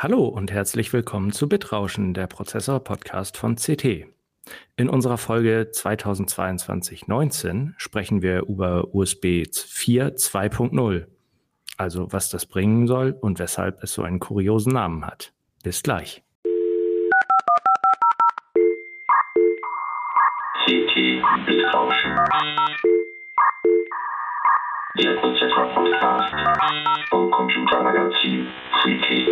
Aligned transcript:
Hallo 0.00 0.26
und 0.26 0.52
herzlich 0.52 0.92
willkommen 0.92 1.32
zu 1.32 1.48
Bitrauschen, 1.48 2.14
der 2.14 2.28
Prozessor-Podcast 2.28 3.36
von 3.36 3.56
CT. 3.56 4.06
In 4.76 4.88
unserer 4.88 5.18
Folge 5.18 5.72
2022-19 5.72 7.72
sprechen 7.78 8.22
wir 8.22 8.42
über 8.42 8.94
USB 8.94 9.42
4 9.52 10.14
2.0, 10.14 11.06
also 11.78 12.12
was 12.12 12.30
das 12.30 12.46
bringen 12.46 12.86
soll 12.86 13.10
und 13.10 13.40
weshalb 13.40 13.82
es 13.82 13.92
so 13.92 14.04
einen 14.04 14.20
kuriosen 14.20 14.74
Namen 14.74 15.04
hat. 15.04 15.32
Bis 15.64 15.82
gleich. 15.82 16.22
CT 20.64 20.94
Bitrauschen. 21.44 22.14
Der 24.98 25.14
Prozessor-Podcast 25.14 26.34
vom 27.08 27.30
Computermagazin 27.30 28.48
CT. 28.82 29.28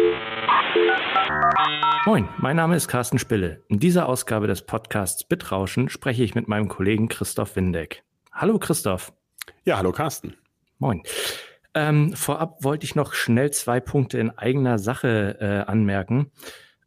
Moin, 2.06 2.28
mein 2.38 2.54
Name 2.54 2.76
ist 2.76 2.86
Carsten 2.86 3.18
Spille. 3.18 3.64
In 3.66 3.80
dieser 3.80 4.08
Ausgabe 4.08 4.46
des 4.46 4.62
Podcasts 4.62 5.24
Bitrauschen 5.24 5.88
spreche 5.88 6.22
ich 6.22 6.36
mit 6.36 6.46
meinem 6.46 6.68
Kollegen 6.68 7.08
Christoph 7.08 7.56
Windeck. 7.56 8.04
Hallo 8.30 8.60
Christoph. 8.60 9.12
Ja, 9.64 9.78
hallo 9.78 9.90
Carsten. 9.90 10.36
Moin. 10.78 11.02
Ähm, 11.74 12.12
vorab 12.12 12.62
wollte 12.62 12.84
ich 12.84 12.94
noch 12.94 13.12
schnell 13.12 13.50
zwei 13.50 13.80
Punkte 13.80 14.18
in 14.18 14.30
eigener 14.30 14.78
Sache 14.78 15.36
äh, 15.40 15.68
anmerken. 15.68 16.30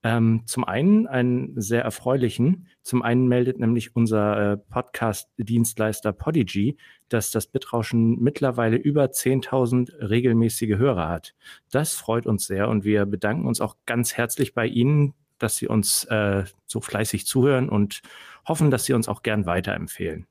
Ähm, 0.02 0.44
zum 0.46 0.64
einen 0.64 1.08
einen 1.08 1.60
sehr 1.60 1.84
erfreulichen. 1.84 2.68
Zum 2.84 3.02
einen 3.02 3.28
meldet 3.28 3.60
nämlich 3.60 3.96
unser 3.96 4.54
äh, 4.54 4.58
Podcast-Dienstleister 4.58 6.14
Podigy, 6.14 6.78
dass 7.10 7.32
das 7.32 7.48
Bitrauschen 7.48 8.18
mittlerweile 8.20 8.78
über 8.78 9.06
10.000 9.06 10.10
regelmäßige 10.10 10.78
Hörer 10.78 11.10
hat. 11.10 11.36
Das 11.70 11.96
freut 11.96 12.28
uns 12.28 12.48
sehr 12.48 12.70
und 12.70 12.86
wir 12.86 13.06
bedanken 13.06 13.46
uns 13.46 13.60
auch 13.60 13.76
ganz 13.86 14.14
herzlich 14.14 14.54
bei 14.54 14.68
Ihnen, 14.68 15.16
dass 15.38 15.58
Sie 15.58 15.68
uns 15.68 16.06
äh, 16.06 16.46
so 16.66 16.80
fleißig 16.80 17.26
zuhören 17.26 17.68
und 17.68 18.02
hoffen, 18.48 18.72
dass 18.72 18.86
Sie 18.86 18.94
uns 18.94 19.10
auch 19.10 19.22
gern 19.22 19.46
weiterempfehlen. 19.46 20.28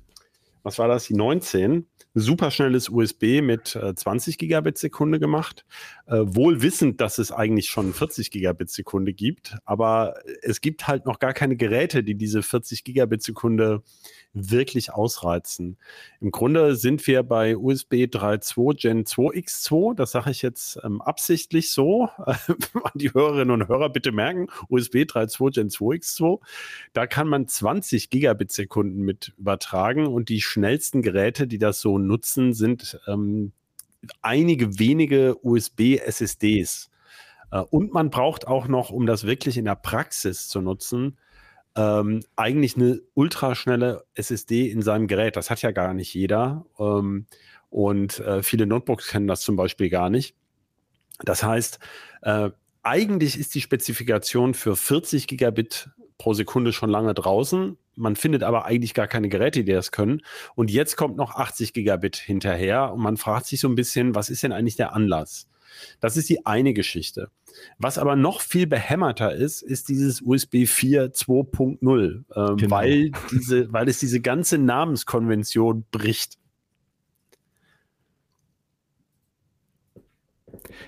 was 0.64 0.80
war 0.80 0.88
das, 0.88 1.06
die 1.06 1.14
19, 1.14 1.86
superschnelles 2.16 2.90
USB 2.90 3.42
mit 3.42 3.76
äh, 3.76 3.94
20 3.94 4.38
Gigabit 4.38 4.78
Sekunde 4.78 5.20
gemacht. 5.20 5.66
Äh, 6.08 6.24
wohl 6.24 6.62
wissend, 6.62 7.02
dass 7.02 7.18
es 7.18 7.34
eigentlich 7.34 7.68
schon 7.68 7.94
40 7.94 8.32
Gigabit 8.32 8.70
Sekunde 8.70 9.12
gibt, 9.12 9.58
aber 9.66 10.16
es 10.42 10.62
gibt 10.62 10.88
halt 10.88 11.06
noch 11.06 11.20
gar 11.20 11.34
keine 11.34 11.58
Geräte, 11.58 12.02
die 12.02 12.16
diese 12.16 12.44
40 12.44 12.86
Gigabit 12.86 13.22
Sekunde 13.22 13.84
wirklich 14.32 14.94
ausreizen. 14.94 15.78
Im 16.22 16.32
Grunde 16.32 16.78
sind 16.78 17.06
wir 17.08 17.24
bei 17.24 17.58
USB 17.58 18.06
3.2 18.06 18.82
Gen 18.82 19.04
2X2, 19.04 19.96
das 19.96 20.12
sage 20.12 20.32
ich 20.32 20.42
jetzt 20.42 20.80
ähm, 20.86 21.02
absichtlich 21.02 21.72
so, 21.72 22.08
an 22.18 22.92
die 22.96 23.14
Hörerinnen 23.14 23.62
und 23.62 23.68
Hörer 23.68 23.90
bitte 23.90 24.14
merken, 24.14 24.48
USB 24.70 25.00
3.2 25.00 25.56
Gen 25.56 25.70
2X2, 25.70 26.40
da 26.94 27.06
kann 27.06 27.28
man 27.28 27.50
20 27.50 28.10
Gigabit 28.10 28.54
Sekunden 28.54 29.02
mit 29.02 29.34
übertragen 29.38 30.08
und 30.08 30.30
die 30.30 30.40
schnellsten 30.40 31.02
Geräte, 31.02 31.48
die 31.48 31.58
das 31.58 31.82
so 31.82 31.98
nutzen, 31.98 32.54
sind 32.54 32.98
ähm, 33.08 33.52
einige 34.22 34.80
wenige 34.80 35.36
USB-SSDs. 35.44 36.90
Äh, 37.52 37.60
und 37.60 37.94
man 37.94 38.10
braucht 38.10 38.48
auch 38.48 38.68
noch, 38.68 38.90
um 38.90 39.06
das 39.06 39.26
wirklich 39.26 39.58
in 39.58 39.66
der 39.66 39.76
Praxis 39.76 40.48
zu 40.48 40.62
nutzen, 40.62 41.18
ähm, 41.76 42.22
eigentlich 42.36 42.76
eine 42.76 43.02
ultraschnelle 43.14 44.04
SSD 44.16 44.70
in 44.70 44.82
seinem 44.82 45.08
Gerät. 45.08 45.36
Das 45.36 45.50
hat 45.50 45.62
ja 45.62 45.72
gar 45.72 45.94
nicht 45.94 46.14
jeder. 46.14 46.66
Ähm, 46.80 47.28
und 47.70 48.20
äh, 48.20 48.42
viele 48.44 48.66
Notebooks 48.66 49.10
kennen 49.10 49.28
das 49.28 49.42
zum 49.42 49.56
Beispiel 49.56 49.90
gar 49.90 50.10
nicht. 50.10 50.36
Das 51.20 51.44
heißt, 51.44 51.80
äh, 52.24 52.50
eigentlich 52.84 53.38
ist 53.38 53.54
die 53.56 53.62
Spezifikation 53.62 54.54
für 54.54 54.76
40 54.76 55.28
Gigabit 55.28 55.90
pro 56.18 56.34
Sekunde 56.34 56.74
schon 56.74 56.90
lange 56.90 57.14
draußen. 57.14 57.78
Man 57.98 58.16
findet 58.16 58.44
aber 58.44 58.66
eigentlich 58.66 58.94
gar 58.94 59.08
keine 59.08 59.30
Geräte, 59.30 59.64
die 59.64 59.72
das 59.72 59.92
können. 59.92 60.22
Und 60.56 60.72
jetzt 60.72 60.96
kommt 60.96 61.18
noch 61.18 61.36
80 61.36 61.74
Gigabit 61.74 62.16
hinterher 62.16 62.94
und 62.94 63.02
man 63.02 63.18
fragt 63.18 63.48
sich 63.48 63.60
so 63.60 63.68
ein 63.68 63.76
bisschen, 63.76 64.16
was 64.16 64.30
ist 64.30 64.44
denn 64.44 64.52
eigentlich 64.52 64.76
der 64.76 64.94
Anlass? 64.94 65.48
Das 66.00 66.18
ist 66.18 66.30
die 66.30 66.46
eine 66.46 66.74
Geschichte. 66.74 67.30
Was 67.78 67.98
aber 67.98 68.16
noch 68.16 68.42
viel 68.42 68.68
behämmerter 68.68 69.34
ist, 69.34 69.62
ist 69.62 69.90
dieses 69.90 70.22
USB 70.22 70.66
4 70.66 71.14
2.0, 71.14 72.24
ähm, 72.36 72.58
genau. 72.58 72.76
weil, 72.76 73.12
diese, 73.32 73.72
weil 73.74 73.88
es 73.90 74.00
diese 74.00 74.22
ganze 74.22 74.58
Namenskonvention 74.58 75.86
bricht. 75.92 76.38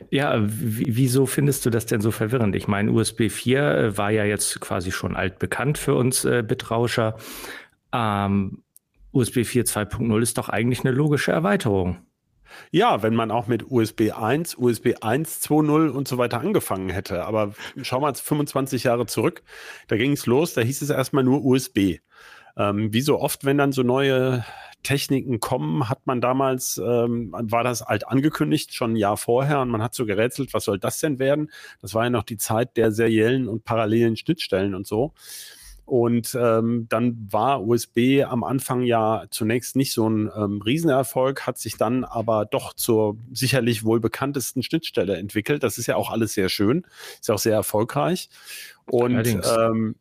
Ja, 0.09 0.35
wieso 0.39 1.25
findest 1.25 1.65
du 1.65 1.69
das 1.69 1.85
denn 1.85 2.01
so 2.01 2.11
verwirrend? 2.11 2.55
Ich 2.55 2.67
meine, 2.67 2.91
USB 2.91 3.29
4 3.29 3.59
äh, 3.59 3.97
war 3.97 4.11
ja 4.11 4.25
jetzt 4.25 4.59
quasi 4.59 4.91
schon 4.91 5.15
altbekannt 5.15 5.77
für 5.77 5.95
uns 5.95 6.25
äh, 6.25 6.43
Bitrauscher. 6.45 7.17
Ähm, 7.93 8.63
USB 9.11 9.43
4 9.45 9.65
2.0 9.65 10.21
ist 10.21 10.37
doch 10.37 10.49
eigentlich 10.49 10.81
eine 10.81 10.91
logische 10.91 11.31
Erweiterung. 11.31 11.97
Ja, 12.71 13.03
wenn 13.03 13.15
man 13.15 13.31
auch 13.31 13.47
mit 13.47 13.69
USB 13.69 14.11
1, 14.11 14.57
USB 14.57 14.95
1 15.01 15.43
2.0 15.47 15.89
und 15.89 16.07
so 16.07 16.17
weiter 16.17 16.39
angefangen 16.39 16.89
hätte. 16.89 17.25
Aber 17.25 17.53
schau 17.81 17.99
mal 17.99 18.13
25 18.13 18.83
Jahre 18.83 19.05
zurück, 19.05 19.43
da 19.87 19.97
ging 19.97 20.13
es 20.13 20.25
los, 20.25 20.53
da 20.53 20.61
hieß 20.61 20.81
es 20.81 20.89
erstmal 20.89 21.23
nur 21.23 21.43
USB. 21.43 21.99
Ähm, 22.57 22.93
wie 22.93 23.01
so 23.01 23.19
oft, 23.19 23.45
wenn 23.45 23.57
dann 23.57 23.71
so 23.71 23.83
neue 23.83 24.43
Techniken 24.83 25.39
kommen, 25.39 25.89
hat 25.89 26.07
man 26.07 26.21
damals, 26.21 26.77
ähm, 26.77 27.31
war 27.31 27.63
das 27.63 27.81
alt 27.81 28.07
angekündigt, 28.07 28.73
schon 28.73 28.93
ein 28.93 28.95
Jahr 28.95 29.17
vorher, 29.17 29.61
und 29.61 29.69
man 29.69 29.83
hat 29.83 29.93
so 29.93 30.05
gerätselt, 30.05 30.53
was 30.53 30.65
soll 30.65 30.79
das 30.79 30.99
denn 30.99 31.19
werden? 31.19 31.51
Das 31.81 31.93
war 31.93 32.05
ja 32.05 32.09
noch 32.09 32.23
die 32.23 32.37
Zeit 32.37 32.77
der 32.77 32.91
seriellen 32.91 33.47
und 33.47 33.65
parallelen 33.65 34.15
Schnittstellen 34.15 34.75
und 34.75 34.87
so. 34.87 35.13
Und 35.89 36.37
ähm, 36.39 36.85
dann 36.87 37.27
war 37.31 37.65
USB 37.65 38.23
am 38.23 38.43
Anfang 38.43 38.83
ja 38.83 39.25
zunächst 39.31 39.75
nicht 39.75 39.91
so 39.91 40.07
ein 40.07 40.29
ähm, 40.37 40.61
Riesenerfolg, 40.61 41.47
hat 41.47 41.57
sich 41.57 41.77
dann 41.77 42.03
aber 42.03 42.45
doch 42.45 42.73
zur 42.73 43.17
sicherlich 43.33 43.83
wohl 43.83 43.99
bekanntesten 43.99 44.61
Schnittstelle 44.61 45.17
entwickelt. 45.17 45.63
Das 45.63 45.79
ist 45.79 45.87
ja 45.87 45.95
auch 45.95 46.11
alles 46.11 46.33
sehr 46.33 46.47
schön, 46.47 46.85
ist 47.19 47.31
auch 47.31 47.39
sehr 47.39 47.55
erfolgreich. 47.55 48.29
Und 48.85 49.25
ähm, 49.25 49.95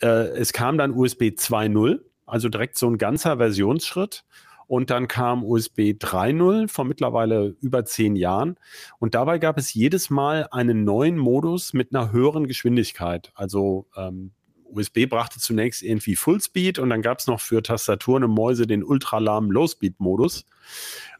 äh, 0.00 0.06
es 0.06 0.54
kam 0.54 0.78
dann 0.78 0.92
USB 0.92 1.24
2.0, 1.24 2.00
also 2.26 2.48
direkt 2.48 2.76
so 2.76 2.88
ein 2.88 2.98
ganzer 2.98 3.36
Versionsschritt. 3.38 4.24
Und 4.68 4.90
dann 4.90 5.06
kam 5.06 5.44
USB 5.44 5.92
3.0 5.92 6.68
vor 6.68 6.84
mittlerweile 6.84 7.54
über 7.60 7.84
zehn 7.84 8.16
Jahren. 8.16 8.56
Und 8.98 9.14
dabei 9.14 9.38
gab 9.38 9.58
es 9.58 9.72
jedes 9.72 10.10
Mal 10.10 10.48
einen 10.50 10.82
neuen 10.82 11.18
Modus 11.18 11.72
mit 11.72 11.94
einer 11.94 12.10
höheren 12.10 12.48
Geschwindigkeit. 12.48 13.30
Also 13.36 13.86
ähm, 13.96 14.32
USB 14.64 15.06
brachte 15.08 15.38
zunächst 15.38 15.82
irgendwie 15.82 16.16
Fullspeed 16.16 16.80
und 16.80 16.90
dann 16.90 17.02
gab 17.02 17.20
es 17.20 17.28
noch 17.28 17.40
für 17.40 17.62
Tastaturen 17.62 18.24
und 18.24 18.32
Mäuse 18.32 18.66
den 18.66 18.82
ultralahmen 18.82 19.50
Low-Speed-Modus. 19.52 20.44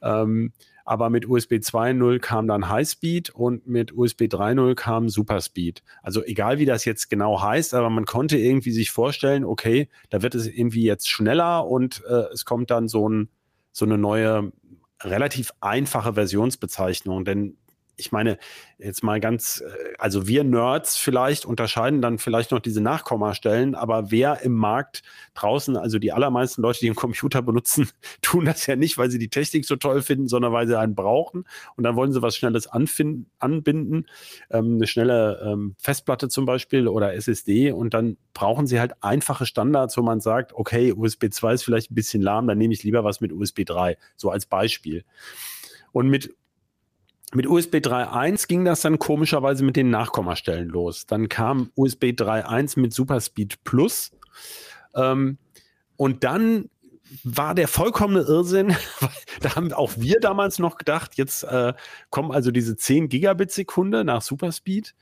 Ähm, 0.02 0.52
aber 0.86 1.10
mit 1.10 1.28
USB 1.28 1.54
2.0 1.54 2.20
kam 2.20 2.46
dann 2.46 2.68
Highspeed 2.68 3.30
und 3.30 3.66
mit 3.66 3.92
USB 3.92 4.22
3.0 4.22 4.76
kam 4.76 5.08
Superspeed. 5.08 5.82
Also 6.00 6.24
egal 6.24 6.58
wie 6.58 6.64
das 6.64 6.84
jetzt 6.84 7.10
genau 7.10 7.42
heißt, 7.42 7.74
aber 7.74 7.90
man 7.90 8.06
konnte 8.06 8.38
irgendwie 8.38 8.70
sich 8.70 8.92
vorstellen, 8.92 9.44
okay, 9.44 9.88
da 10.10 10.22
wird 10.22 10.36
es 10.36 10.46
irgendwie 10.46 10.84
jetzt 10.84 11.10
schneller 11.10 11.66
und 11.66 12.04
äh, 12.08 12.32
es 12.32 12.44
kommt 12.44 12.70
dann 12.70 12.86
so, 12.86 13.08
ein, 13.08 13.28
so 13.72 13.84
eine 13.84 13.98
neue, 13.98 14.52
relativ 15.02 15.50
einfache 15.60 16.14
Versionsbezeichnung, 16.14 17.24
denn 17.24 17.56
ich 17.96 18.12
meine, 18.12 18.38
jetzt 18.78 19.02
mal 19.02 19.20
ganz, 19.20 19.62
äh, 19.66 19.94
also 19.98 20.28
wir 20.28 20.44
Nerds 20.44 20.96
vielleicht 20.96 21.46
unterscheiden 21.46 22.02
dann 22.02 22.18
vielleicht 22.18 22.50
noch 22.50 22.60
diese 22.60 22.80
Nachkommastellen, 22.80 23.74
aber 23.74 24.10
wer 24.10 24.42
im 24.42 24.54
Markt 24.54 25.02
draußen, 25.34 25.76
also 25.76 25.98
die 25.98 26.12
allermeisten 26.12 26.62
Leute, 26.62 26.80
die 26.80 26.86
einen 26.86 26.96
Computer 26.96 27.42
benutzen, 27.42 27.88
tun 28.22 28.44
das 28.44 28.66
ja 28.66 28.76
nicht, 28.76 28.98
weil 28.98 29.10
sie 29.10 29.18
die 29.18 29.28
Technik 29.28 29.64
so 29.64 29.76
toll 29.76 30.02
finden, 30.02 30.28
sondern 30.28 30.52
weil 30.52 30.66
sie 30.66 30.78
einen 30.78 30.94
brauchen. 30.94 31.44
Und 31.76 31.84
dann 31.84 31.96
wollen 31.96 32.12
sie 32.12 32.22
was 32.22 32.36
Schnelles 32.36 32.66
anfinden, 32.66 33.30
anbinden, 33.38 34.06
ähm, 34.50 34.76
eine 34.76 34.86
schnelle 34.86 35.40
ähm, 35.44 35.74
Festplatte 35.78 36.28
zum 36.28 36.44
Beispiel 36.44 36.88
oder 36.88 37.14
SSD 37.14 37.72
und 37.72 37.94
dann 37.94 38.18
brauchen 38.34 38.66
sie 38.66 38.78
halt 38.78 38.92
einfache 39.02 39.46
Standards, 39.46 39.96
wo 39.96 40.02
man 40.02 40.20
sagt, 40.20 40.52
okay, 40.52 40.92
USB 40.92 41.30
2 41.30 41.54
ist 41.54 41.62
vielleicht 41.62 41.90
ein 41.90 41.94
bisschen 41.94 42.22
lahm, 42.22 42.46
dann 42.46 42.58
nehme 42.58 42.74
ich 42.74 42.82
lieber 42.82 43.04
was 43.04 43.20
mit 43.20 43.32
USB 43.32 43.64
3, 43.64 43.96
so 44.16 44.30
als 44.30 44.46
Beispiel. 44.46 45.04
Und 45.92 46.08
mit 46.08 46.34
mit 47.34 47.46
USB 47.46 47.76
3.1 47.76 48.46
ging 48.46 48.64
das 48.64 48.82
dann 48.82 48.98
komischerweise 48.98 49.64
mit 49.64 49.76
den 49.76 49.90
Nachkommastellen 49.90 50.68
los. 50.68 51.06
Dann 51.06 51.28
kam 51.28 51.70
USB 51.74 52.04
3.1 52.06 52.78
mit 52.78 52.92
Superspeed 52.92 53.64
Plus. 53.64 54.12
Ähm, 54.94 55.38
und 55.96 56.24
dann 56.24 56.70
war 57.24 57.54
der 57.54 57.68
vollkommene 57.68 58.22
Irrsinn. 58.22 58.74
da 59.40 59.56
haben 59.56 59.72
auch 59.72 59.92
wir 59.96 60.20
damals 60.20 60.58
noch 60.58 60.78
gedacht, 60.78 61.16
jetzt 61.16 61.42
äh, 61.44 61.74
kommen 62.10 62.30
also 62.30 62.50
diese 62.50 62.76
10 62.76 63.08
Gigabit 63.08 63.50
Sekunde 63.50 64.04
nach 64.04 64.22
Superspeed. 64.22 64.94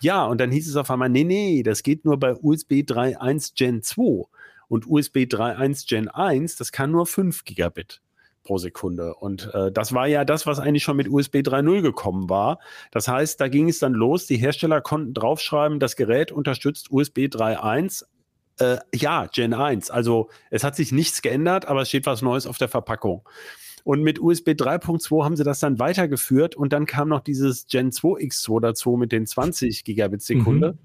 Ja, 0.00 0.24
und 0.26 0.40
dann 0.40 0.52
hieß 0.52 0.68
es 0.68 0.76
auf 0.76 0.90
einmal, 0.90 1.08
nee, 1.08 1.24
nee, 1.24 1.62
das 1.62 1.82
geht 1.82 2.04
nur 2.04 2.18
bei 2.18 2.34
USB 2.34 2.82
3.1 2.82 3.52
Gen 3.56 3.82
2. 3.82 4.26
Und 4.68 4.86
USB 4.86 5.18
3.1 5.18 5.88
Gen 5.88 6.08
1, 6.08 6.56
das 6.56 6.72
kann 6.72 6.90
nur 6.90 7.06
5 7.06 7.44
Gigabit 7.44 8.02
pro 8.46 8.58
Sekunde. 8.58 9.14
Und 9.14 9.50
äh, 9.52 9.70
das 9.72 9.92
war 9.92 10.06
ja 10.06 10.24
das, 10.24 10.46
was 10.46 10.58
eigentlich 10.58 10.84
schon 10.84 10.96
mit 10.96 11.08
USB 11.08 11.36
3.0 11.36 11.82
gekommen 11.82 12.30
war. 12.30 12.58
Das 12.90 13.08
heißt, 13.08 13.40
da 13.40 13.48
ging 13.48 13.68
es 13.68 13.78
dann 13.78 13.92
los. 13.92 14.26
Die 14.26 14.36
Hersteller 14.36 14.80
konnten 14.80 15.12
draufschreiben, 15.12 15.80
das 15.80 15.96
Gerät 15.96 16.32
unterstützt 16.32 16.90
USB 16.90 17.26
3.1. 17.26 18.04
Äh, 18.58 18.78
ja, 18.94 19.26
Gen 19.26 19.52
1. 19.52 19.90
Also 19.90 20.30
es 20.50 20.64
hat 20.64 20.76
sich 20.76 20.92
nichts 20.92 21.20
geändert, 21.20 21.66
aber 21.66 21.82
es 21.82 21.88
steht 21.88 22.06
was 22.06 22.22
Neues 22.22 22.46
auf 22.46 22.56
der 22.56 22.68
Verpackung. 22.68 23.28
Und 23.84 24.02
mit 24.02 24.20
USB 24.20 24.50
3.2 24.50 25.24
haben 25.24 25.36
sie 25.36 25.44
das 25.44 25.60
dann 25.60 25.78
weitergeführt 25.78 26.56
und 26.56 26.72
dann 26.72 26.86
kam 26.86 27.08
noch 27.08 27.20
dieses 27.20 27.66
Gen 27.66 27.90
2X2 27.90 28.60
dazu 28.60 28.96
mit 28.96 29.12
den 29.12 29.26
20 29.26 29.84
Gigabit 29.84 30.22
Sekunde. 30.22 30.72
Mhm 30.72 30.78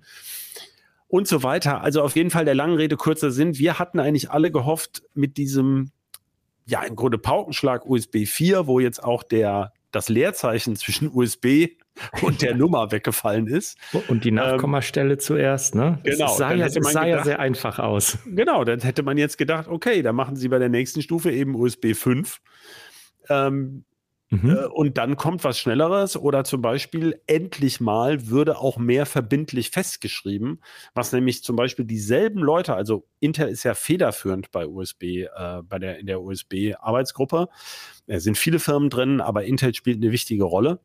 und 1.12 1.28
so 1.28 1.44
weiter. 1.44 1.81
Also 1.81 2.02
auf 2.02 2.16
jeden 2.16 2.30
Fall 2.30 2.46
der 2.46 2.56
langen 2.56 2.78
Rede 2.78 2.96
kurzer 2.96 3.31
Sinn. 3.31 3.57
Wir 3.57 3.78
hatten 3.78 4.00
eigentlich 4.00 4.31
alle 4.31 4.50
gehofft, 4.50 5.04
mit 5.14 5.36
diesem 5.36 5.92
ja, 6.66 6.84
im 6.84 6.96
Grunde 6.96 7.18
Paukenschlag 7.18 7.86
USB 7.86 8.25
4, 8.25 8.68
wo 8.68 8.80
jetzt 8.80 9.04
auch 9.04 9.24
der, 9.24 9.74
das 9.92 10.10
Leerzeichen 10.10 10.75
zwischen 10.75 11.10
USB 11.13 11.68
und 12.22 12.42
der 12.42 12.56
Nummer 12.56 12.92
weggefallen 12.92 13.48
ist. 13.48 13.78
Und 14.08 14.24
die 14.24 14.30
ähm, 14.30 14.36
Nachkommastelle 14.36 15.13
ähm, 15.13 15.19
zuerst, 15.19 15.75
ne? 15.75 16.00
Genau. 16.04 16.25
Es 16.25 16.38
sah, 16.38 16.54
ja, 16.54 16.66
es 16.66 16.74
sah 16.74 16.80
gedacht, 16.80 17.08
ja 17.08 17.24
sehr 17.24 17.40
einfach 17.40 17.80
aus. 17.80 18.18
Genau, 18.25 18.63
dann 18.63 18.80
hätte 18.81 19.04
man 19.04 19.18
jetzt 19.18 19.38
gedacht, 19.38 19.68
okay, 19.68 20.02
dann 20.02 20.16
machen 20.16 20.36
sie 20.36 20.48
bei 20.48 20.60
der 20.60 20.69
nächsten 20.69 21.02
Stufe 21.02 21.31
eben 21.31 21.56
USB 21.56 21.94
5. 21.94 22.40
Ähm, 23.30 23.84
Mhm. 24.31 24.50
Äh, 24.50 24.66
und 24.66 24.98
dann 24.98 25.18
kommt 25.18 25.44
was 25.44 25.60
Schnelleres 25.60 26.16
oder 26.18 26.44
zum 26.44 26.62
Beispiel 26.62 27.22
endlich 27.28 27.80
mal 27.81 28.28
würde 28.28 28.57
auch 28.57 28.78
mehr 28.78 29.06
verbindlich 29.06 29.69
festgeschrieben, 29.69 30.62
was 30.95 31.12
nämlich 31.12 31.44
zum 31.44 31.57
Beispiel 31.57 31.86
dieselben 31.86 32.39
Leute, 32.39 32.74
also 32.74 33.06
Intel 33.19 33.50
ist 33.50 33.63
ja 33.63 33.74
federführend 33.74 34.51
bei 34.51 34.66
USB, 34.66 35.04
äh, 35.04 35.28
bei 35.63 35.80
der, 35.80 36.00
in 36.00 36.07
der 36.07 36.22
USB-Arbeitsgruppe. 36.22 37.50
Es 38.07 38.24
sind 38.24 38.38
viele 38.38 38.60
Firmen 38.60 38.89
drin, 38.89 39.19
aber 39.19 39.44
Intel 39.44 39.75
spielt 39.75 40.01
eine 40.01 40.13
wichtige 40.13 40.45
Rolle. 40.45 40.80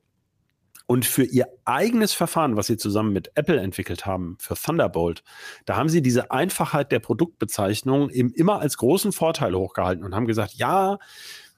Und 0.89 1.05
für 1.05 1.25
ihr 1.25 1.49
eigenes 1.65 2.13
Verfahren, 2.13 2.57
was 2.57 2.69
sie 2.69 2.77
zusammen 2.77 3.13
mit 3.13 3.33
Apple 3.35 3.61
entwickelt 3.61 4.07
haben, 4.07 4.37
für 4.39 4.55
Thunderbolt, 4.55 5.25
da 5.65 5.75
haben 5.75 5.89
sie 5.89 6.01
diese 6.01 6.31
Einfachheit 6.31 6.93
der 6.93 7.01
Produktbezeichnung 7.01 8.09
eben 8.11 8.33
immer 8.33 8.61
als 8.61 8.77
großen 8.77 9.11
Vorteil 9.11 9.57
hochgehalten 9.57 10.05
und 10.05 10.15
haben 10.15 10.29
gesagt, 10.29 10.55
ja, 10.55 10.99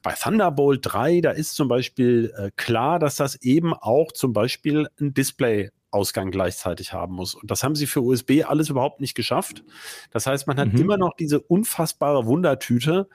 bei 0.09 0.15
Thunderbolt 0.15 0.81
3, 0.85 1.21
da 1.21 1.33
ist 1.33 1.55
zum 1.55 1.69
Beispiel 1.69 2.33
äh, 2.35 2.51
klar, 2.57 2.99
dass 2.99 3.17
das 3.17 3.37
eben 3.43 3.75
auch 3.75 4.11
zum 4.11 4.33
Beispiel 4.33 4.89
ein 4.99 5.13
Display 5.13 5.71
Ausgang 5.91 6.31
gleichzeitig 6.31 6.95
haben 6.95 7.13
muss. 7.13 7.35
Und 7.35 7.51
das 7.51 7.63
haben 7.63 7.75
sie 7.75 7.87
für 7.87 8.01
USB 8.01 8.43
alles 8.47 8.71
überhaupt 8.71 9.03
nicht 9.03 9.15
geschafft. 9.15 9.65
Das 10.11 10.27
heißt, 10.27 10.47
man 10.47 10.59
hat 10.59 10.73
mhm. 10.73 10.81
immer 10.81 10.97
noch 10.97 11.15
diese 11.15 11.41
unfassbare 11.41 12.25
Wundertüte. 12.25 13.07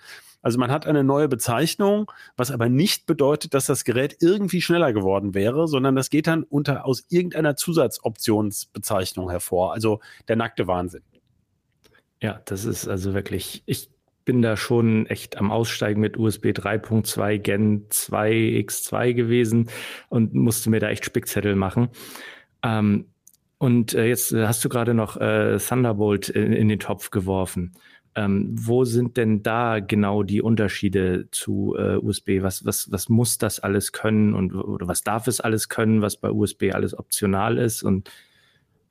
Also 0.44 0.60
man 0.60 0.70
hat 0.70 0.86
eine 0.86 1.04
neue 1.04 1.28
Bezeichnung, 1.28 2.12
was 2.38 2.52
aber 2.52 2.70
nicht 2.70 3.08
bedeutet, 3.08 3.56
dass 3.56 3.66
das 3.66 3.86
Gerät 3.86 4.18
irgendwie 4.20 4.62
schneller 4.62 4.94
geworden 4.94 5.34
wäre, 5.34 5.68
sondern 5.68 5.96
das 5.96 6.12
geht 6.12 6.28
dann 6.28 6.44
unter 6.44 6.86
aus 6.86 7.06
irgendeiner 7.10 7.56
Zusatzoptionsbezeichnung 7.56 9.32
hervor. 9.32 9.74
Also 9.74 10.00
der 10.28 10.36
nackte 10.36 10.68
Wahnsinn. 10.68 11.02
Ja, 12.22 12.40
das 12.46 12.66
ist 12.66 12.88
also 12.88 13.16
wirklich, 13.16 13.64
ich 13.66 13.90
bin 14.26 14.42
da 14.42 14.58
schon 14.58 15.06
echt 15.08 15.38
am 15.38 15.52
Aussteigen 15.52 16.02
mit 16.02 16.18
USB 16.18 16.48
3.2 16.48 17.38
Gen 17.40 17.86
2 17.90 18.32
X2 18.32 19.14
gewesen 19.14 19.70
und 20.10 20.34
musste 20.34 20.70
mir 20.70 20.80
da 20.80 20.90
echt 20.90 21.06
Spickzettel 21.06 21.56
machen. 21.56 21.90
Ähm, 22.64 23.06
und 23.58 23.94
äh, 23.94 24.08
jetzt 24.08 24.34
hast 24.34 24.64
du 24.66 24.70
gerade 24.70 24.94
noch 24.94 25.18
äh, 25.18 25.58
Thunderbolt 25.58 26.30
in, 26.30 26.52
in, 26.52 26.68
den 26.68 26.80
Topf 26.80 27.12
geworfen. 27.12 27.74
Ähm, 28.16 28.50
wo 28.54 28.84
sind 28.84 29.18
denn 29.18 29.42
da 29.42 29.80
genau 29.80 30.24
die 30.24 30.42
Unterschiede 30.42 31.30
zu 31.32 31.76
äh, 31.78 31.96
USB? 31.96 32.42
Was, 32.42 32.66
was, 32.66 32.92
was 32.92 33.10
muss 33.10 33.38
das 33.38 33.60
alles 33.60 33.92
können 33.92 34.34
und 34.34 34.54
oder 34.54 34.88
was 34.88 35.02
darf 35.02 35.28
es 35.28 35.40
alles 35.40 35.70
können, 35.70 36.02
was 36.02 36.18
bei 36.18 36.30
USB 36.30 36.74
alles 36.74 36.98
optional 36.98 37.58
ist? 37.58 37.84
Und 37.84 38.12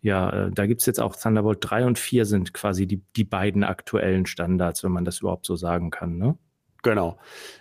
ja, 0.02 0.46
äh, 0.46 0.50
da 0.50 0.66
gibt's 0.66 0.86
jetzt 0.86 1.00
auch 1.00 1.16
Thunderbolt 1.16 1.58
3 1.60 1.86
und 1.86 1.98
4 1.98 2.26
sind 2.26 2.52
quasi 2.52 2.86
die, 2.86 3.02
die 3.16 3.24
beiden 3.24 3.64
aktuellen 3.64 4.26
Standards, 4.26 4.82
wenn 4.84 4.92
man 4.92 5.04
das 5.04 5.20
überhaupt 5.20 5.46
so 5.46 5.56
sagen 5.56 5.90
kann, 5.90 6.18
ne? 6.18 6.36
Genau. 6.82 7.16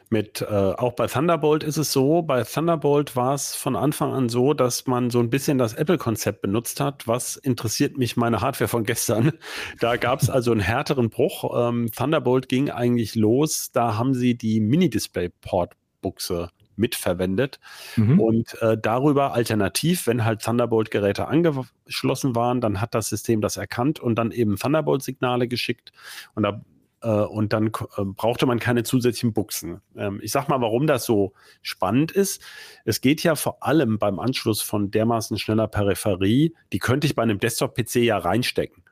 Mit, 0.09 0.41
äh, 0.41 0.45
auch 0.45 0.93
bei 0.93 1.05
Thunderbolt 1.05 1.63
ist 1.63 1.77
es 1.77 1.93
so, 1.93 2.23
bei 2.23 2.43
Thunderbolt 2.43 3.15
war 3.15 3.35
es 3.35 3.53
von 3.53 3.75
Anfang 3.75 4.11
an 4.13 4.29
so, 4.29 4.55
dass 4.55 4.88
man 4.88 5.11
so 5.11 5.19
ein 5.19 5.29
bisschen 5.29 5.59
das 5.59 5.73
Apple-Konzept 5.73 6.41
benutzt 6.41 6.79
hat. 6.79 7.07
Was 7.07 7.38
interessiert 7.38 7.97
mich 7.97 8.17
meine 8.17 8.41
Hardware 8.41 8.67
von 8.67 8.83
gestern? 8.83 9.33
Da 9.79 9.97
gab 9.97 10.21
es 10.21 10.29
also 10.29 10.51
einen 10.51 10.59
härteren 10.59 11.11
Bruch. 11.11 11.51
Ähm, 11.55 11.91
Thunderbolt 11.95 12.49
ging 12.49 12.71
eigentlich 12.71 13.13
los, 13.13 13.71
da 13.71 13.97
haben 13.97 14.15
sie 14.15 14.35
die 14.35 14.59
Mini-Display-Port-Buchse 14.59 16.49
mitverwendet. 16.75 17.59
Mhm. 17.95 18.19
Und 18.19 18.61
äh, 18.61 18.78
darüber 18.78 19.33
alternativ, 19.33 20.07
wenn 20.07 20.25
halt 20.25 20.42
Thunderbolt-Geräte 20.42 21.28
angeschlossen 21.28 22.35
waren, 22.35 22.61
dann 22.61 22.81
hat 22.81 22.95
das 22.95 23.09
System 23.09 23.42
das 23.42 23.57
erkannt 23.57 23.99
und 23.99 24.16
dann 24.16 24.31
eben 24.31 24.57
Thunderbolt-Signale 24.57 25.47
geschickt. 25.47 25.92
Und 26.35 26.44
da 26.44 26.61
äh, 27.01 27.09
und 27.09 27.54
dann 27.54 27.68
äh, 27.68 28.04
brauchte 28.06 28.45
man 28.45 28.59
keine 28.59 28.83
zusätzlichen 28.83 29.33
Buchsen. 29.33 29.81
Ähm, 29.95 30.19
ich 30.21 30.31
sag 30.31 30.47
mal, 30.47 30.61
warum 30.61 30.87
das 30.87 31.06
so 31.06 31.33
spannend 31.61 32.11
ist. 32.11 32.42
Es 32.85 33.01
geht 33.01 33.23
ja 33.23 33.35
vor 33.35 33.63
allem 33.63 33.99
beim 33.99 34.19
Anschluss 34.19 34.61
von 34.61 34.92
dermaßen 34.92 35.37
schneller 35.37 35.68
Peripherie, 35.68 36.56
die 36.71 36.80
könnte 36.80 37.07
ich 37.07 37.16
bei 37.16 37.23
einem 37.23 37.40
Desktop-PC 37.40 37.95
ja 37.97 38.18
reinstecken. 38.18 38.83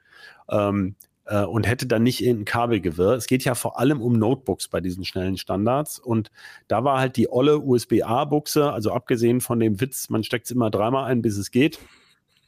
Äh, 1.30 1.44
und 1.44 1.68
hätte 1.68 1.86
dann 1.86 2.02
nicht 2.02 2.22
irgendein 2.22 2.46
Kabelgewirr. 2.46 3.14
Es 3.14 3.28
geht 3.28 3.44
ja 3.44 3.54
vor 3.54 3.80
allem 3.80 4.02
um 4.02 4.14
Notebooks 4.14 4.68
bei 4.68 4.82
diesen 4.82 5.06
schnellen 5.06 5.38
Standards. 5.38 6.00
Und 6.00 6.32
da 6.68 6.84
war 6.84 7.00
halt 7.00 7.18
die 7.18 7.32
olle 7.32 7.60
USB-A-Buchse, 7.60 8.74
also 8.74 8.92
abgesehen 8.92 9.40
von 9.40 9.60
dem 9.60 9.80
Witz, 9.80 10.10
man 10.10 10.24
steckt 10.24 10.46
es 10.46 10.52
immer 10.52 10.72
dreimal 10.72 11.06
ein, 11.06 11.22
bis 11.22 11.38
es 11.38 11.52
geht, 11.52 11.78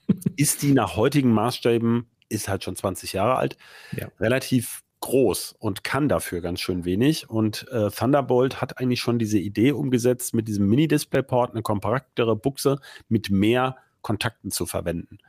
ist 0.35 0.63
die 0.63 0.73
nach 0.73 0.95
heutigen 0.95 1.31
Maßstäben, 1.31 2.07
ist 2.27 2.49
halt 2.49 2.63
schon 2.63 2.75
20 2.75 3.13
Jahre 3.13 3.35
alt, 3.35 3.55
ja. 3.95 4.07
relativ 4.19 4.81
groß 5.01 5.55
und 5.59 5.83
kann 5.83 6.09
dafür 6.09 6.41
ganz 6.41 6.59
schön 6.59 6.83
wenig. 6.83 7.29
Und 7.29 7.67
äh, 7.71 7.91
Thunderbolt 7.91 8.61
hat 8.61 8.79
eigentlich 8.79 8.99
schon 8.99 9.19
diese 9.19 9.37
Idee 9.37 9.73
umgesetzt, 9.73 10.33
mit 10.33 10.47
diesem 10.47 10.67
Mini-Display-Port 10.67 11.51
eine 11.51 11.61
kompaktere 11.61 12.35
Buchse 12.35 12.79
mit 13.09 13.29
mehr 13.29 13.77
Kontakten 14.01 14.49
zu 14.49 14.65
verwenden. 14.65 15.19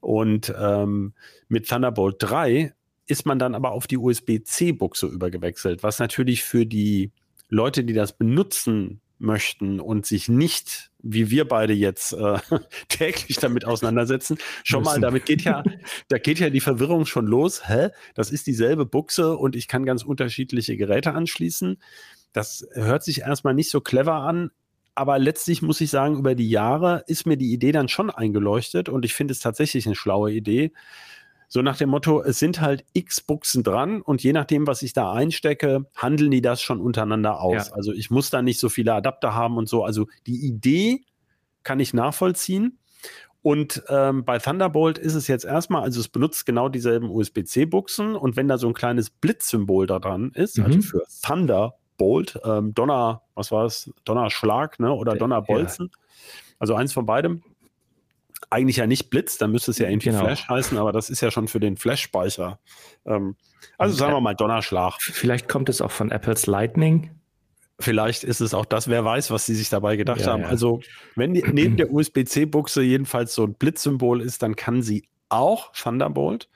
Und 0.00 0.54
ähm, 0.58 1.12
mit 1.48 1.68
Thunderbolt 1.68 2.16
3 2.20 2.72
ist 3.08 3.26
man 3.26 3.38
dann 3.38 3.54
aber 3.54 3.72
auf 3.72 3.86
die 3.86 3.96
USB-C-Buchse 3.96 5.06
übergewechselt, 5.06 5.82
was 5.82 5.98
natürlich 5.98 6.44
für 6.44 6.66
die 6.66 7.10
Leute, 7.48 7.84
die 7.84 7.94
das 7.94 8.16
benutzen 8.16 9.00
möchten 9.18 9.80
und 9.80 10.06
sich 10.06 10.28
nicht, 10.28 10.90
wie 11.00 11.30
wir 11.30 11.46
beide 11.46 11.72
jetzt 11.72 12.12
äh, 12.12 12.38
täglich 12.88 13.38
damit 13.38 13.64
auseinandersetzen, 13.64 14.38
schon 14.62 14.84
mal, 14.84 15.00
damit 15.00 15.26
geht 15.26 15.42
ja, 15.42 15.64
da 16.08 16.18
geht 16.18 16.38
ja 16.38 16.50
die 16.50 16.60
Verwirrung 16.60 17.06
schon 17.06 17.26
los. 17.26 17.68
Hä? 17.68 17.88
Das 18.14 18.30
ist 18.30 18.46
dieselbe 18.46 18.86
Buchse 18.86 19.36
und 19.36 19.56
ich 19.56 19.66
kann 19.66 19.84
ganz 19.84 20.04
unterschiedliche 20.04 20.76
Geräte 20.76 21.14
anschließen. 21.14 21.78
Das 22.32 22.68
hört 22.74 23.02
sich 23.02 23.22
erstmal 23.22 23.54
nicht 23.54 23.70
so 23.70 23.80
clever 23.80 24.14
an, 24.14 24.50
aber 24.94 25.18
letztlich 25.18 25.62
muss 25.62 25.80
ich 25.80 25.90
sagen, 25.90 26.18
über 26.18 26.34
die 26.34 26.50
Jahre 26.50 27.04
ist 27.06 27.26
mir 27.26 27.36
die 27.36 27.52
Idee 27.52 27.72
dann 27.72 27.88
schon 27.88 28.10
eingeleuchtet 28.10 28.88
und 28.88 29.04
ich 29.04 29.14
finde 29.14 29.32
es 29.32 29.40
tatsächlich 29.40 29.86
eine 29.86 29.94
schlaue 29.94 30.32
Idee. 30.32 30.72
So 31.50 31.62
nach 31.62 31.78
dem 31.78 31.88
Motto, 31.88 32.22
es 32.22 32.38
sind 32.38 32.60
halt 32.60 32.84
x 32.92 33.22
Buchsen 33.22 33.62
dran 33.62 34.02
und 34.02 34.22
je 34.22 34.34
nachdem, 34.34 34.66
was 34.66 34.82
ich 34.82 34.92
da 34.92 35.12
einstecke, 35.12 35.86
handeln 35.96 36.30
die 36.30 36.42
das 36.42 36.60
schon 36.60 36.78
untereinander 36.78 37.40
aus. 37.40 37.68
Ja. 37.68 37.74
Also 37.74 37.92
ich 37.92 38.10
muss 38.10 38.28
da 38.28 38.42
nicht 38.42 38.60
so 38.60 38.68
viele 38.68 38.92
Adapter 38.92 39.34
haben 39.34 39.56
und 39.56 39.66
so. 39.66 39.82
Also 39.82 40.06
die 40.26 40.46
Idee 40.46 41.04
kann 41.62 41.80
ich 41.80 41.94
nachvollziehen. 41.94 42.78
Und 43.40 43.82
ähm, 43.88 44.24
bei 44.24 44.38
Thunderbolt 44.38 44.98
ist 44.98 45.14
es 45.14 45.26
jetzt 45.26 45.44
erstmal, 45.44 45.82
also 45.82 46.00
es 46.00 46.08
benutzt 46.08 46.44
genau 46.44 46.68
dieselben 46.68 47.08
USB-C-Buchsen 47.08 48.14
und 48.14 48.36
wenn 48.36 48.48
da 48.48 48.58
so 48.58 48.66
ein 48.66 48.74
kleines 48.74 49.08
Blitzsymbol 49.08 49.86
da 49.86 50.00
dran 50.00 50.32
ist, 50.34 50.58
also 50.58 50.68
mhm. 50.68 50.76
also 50.76 50.88
für 50.88 51.02
Thunderbolt, 51.22 52.38
ähm, 52.44 52.74
Donner, 52.74 53.22
was 53.34 53.50
war 53.52 53.64
es, 53.64 53.90
Donnerschlag 54.04 54.80
ne? 54.80 54.92
oder 54.92 55.14
Donnerbolzen, 55.14 55.90
ja. 55.92 56.26
also 56.58 56.74
eins 56.74 56.92
von 56.92 57.06
beidem, 57.06 57.42
eigentlich 58.50 58.76
ja 58.76 58.86
nicht 58.86 59.10
Blitz, 59.10 59.38
dann 59.38 59.50
müsste 59.50 59.70
es 59.70 59.78
ja 59.78 59.88
irgendwie 59.88 60.10
genau. 60.10 60.24
Flash 60.24 60.48
heißen, 60.48 60.78
aber 60.78 60.92
das 60.92 61.10
ist 61.10 61.20
ja 61.20 61.30
schon 61.30 61.48
für 61.48 61.60
den 61.60 61.76
Flash-Speicher. 61.76 62.58
Ähm, 63.06 63.36
also 63.76 63.96
sagen 63.96 64.12
wir 64.12 64.20
mal 64.20 64.34
Donnerschlag. 64.34 65.00
Vielleicht 65.00 65.48
kommt 65.48 65.68
es 65.68 65.80
auch 65.80 65.90
von 65.90 66.10
Apples 66.10 66.46
Lightning. 66.46 67.10
Vielleicht 67.80 68.24
ist 68.24 68.40
es 68.40 68.54
auch 68.54 68.64
das, 68.64 68.88
wer 68.88 69.04
weiß, 69.04 69.30
was 69.30 69.46
sie 69.46 69.54
sich 69.54 69.68
dabei 69.68 69.96
gedacht 69.96 70.22
ja, 70.22 70.32
haben. 70.32 70.42
Ja. 70.42 70.48
Also, 70.48 70.80
wenn 71.14 71.34
die, 71.34 71.44
neben 71.52 71.76
der 71.76 71.92
USB-C-Buchse 71.92 72.82
jedenfalls 72.82 73.34
so 73.34 73.44
ein 73.44 73.54
Blitzsymbol 73.54 74.20
ist, 74.20 74.42
dann 74.42 74.56
kann 74.56 74.82
sie 74.82 75.04
auch 75.28 75.72
Thunderbolt, 75.72 76.48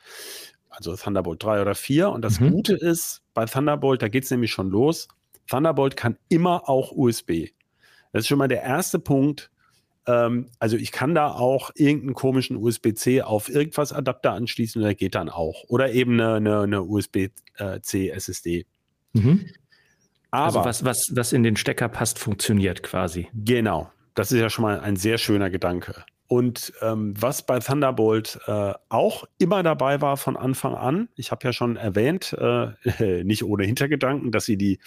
also 0.71 0.97
Thunderbolt 0.97 1.43
3 1.43 1.63
oder 1.63 1.75
4. 1.75 2.11
Und 2.11 2.23
das 2.23 2.41
mhm. 2.41 2.51
Gute 2.51 2.75
ist, 2.75 3.23
bei 3.35 3.45
Thunderbolt, 3.45 4.03
da 4.03 4.09
geht 4.09 4.25
es 4.25 4.31
nämlich 4.31 4.51
schon 4.51 4.71
los, 4.71 5.09
Thunderbolt 5.49 5.97
kann 5.97 6.19
immer 6.29 6.69
auch 6.69 6.93
USB. 6.93 7.51
Das 8.13 8.23
ist 8.23 8.29
schon 8.29 8.39
mal 8.39 8.49
der 8.49 8.63
erste 8.63 8.99
Punkt, 8.99 9.51
ähm, 10.07 10.49
also 10.59 10.77
ich 10.77 10.93
kann 10.93 11.15
da 11.15 11.31
auch 11.31 11.71
irgendeinen 11.75 12.15
komischen 12.15 12.57
USB-C 12.57 13.23
auf 13.23 13.49
irgendwas 13.49 13.93
Adapter 13.93 14.33
anschließen 14.33 14.81
und 14.81 14.87
der 14.87 14.95
geht 14.95 15.15
dann 15.15 15.29
auch. 15.29 15.65
Oder 15.69 15.93
eben 15.93 16.15
eine, 16.21 16.35
eine, 16.35 16.61
eine 16.61 16.83
USB-C 16.83 18.11
SSD. 18.11 18.67
Mhm. 19.13 19.47
Aber 20.31 20.47
also 20.47 20.65
was, 20.65 20.85
was, 20.85 21.17
was 21.17 21.33
in 21.33 21.43
den 21.43 21.57
Stecker 21.57 21.89
passt, 21.89 22.19
funktioniert 22.19 22.83
quasi. 22.83 23.29
Genau. 23.35 23.91
Das 24.15 24.33
ist 24.33 24.41
ja 24.41 24.51
schon 24.51 24.63
mal 24.63 24.81
ein 24.81 24.97
sehr 24.97 25.19
schöner 25.19 25.51
Gedanke. 25.51 26.05
Und 26.27 26.73
ähm, 26.81 27.13
was 27.21 27.45
bei 27.45 27.59
Thunderbolt 27.59 28.41
äh, 28.47 28.73
auch 28.89 29.25
immer 29.39 29.63
dabei 29.63 30.01
war 30.01 30.17
von 30.17 30.39
Anfang 30.39 30.75
an, 30.75 31.11
ich 31.15 31.31
habe 31.31 31.45
ja 31.45 31.53
schon 31.53 31.77
erwähnt, 31.77 32.35
äh, 32.39 33.23
nicht 33.25 33.45
ohne 33.45 33.65
Hintergedanken, 33.65 34.33
dass 34.33 34.47
sie 34.47 34.57
die 34.57 34.79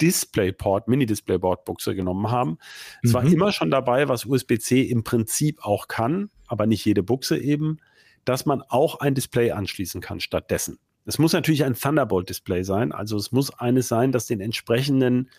DisplayPort, 0.00 0.88
Mini-DisplayPort-Buchse 0.88 1.94
genommen 1.94 2.30
haben. 2.30 2.58
Es 3.02 3.10
mhm. 3.10 3.14
war 3.14 3.24
immer 3.24 3.52
schon 3.52 3.70
dabei, 3.70 4.08
was 4.08 4.24
USB-C 4.24 4.82
im 4.82 5.04
Prinzip 5.04 5.64
auch 5.64 5.88
kann, 5.88 6.30
aber 6.46 6.66
nicht 6.66 6.84
jede 6.84 7.02
Buchse 7.02 7.38
eben, 7.38 7.78
dass 8.24 8.46
man 8.46 8.62
auch 8.62 9.00
ein 9.00 9.14
Display 9.14 9.50
anschließen 9.50 10.00
kann 10.00 10.20
stattdessen. 10.20 10.78
Es 11.06 11.18
muss 11.18 11.32
natürlich 11.32 11.64
ein 11.64 11.74
Thunderbolt-Display 11.74 12.62
sein, 12.62 12.92
also 12.92 13.16
es 13.16 13.32
muss 13.32 13.50
eines 13.58 13.88
sein, 13.88 14.12
das 14.12 14.26
den 14.26 14.40
entsprechenden 14.40 15.30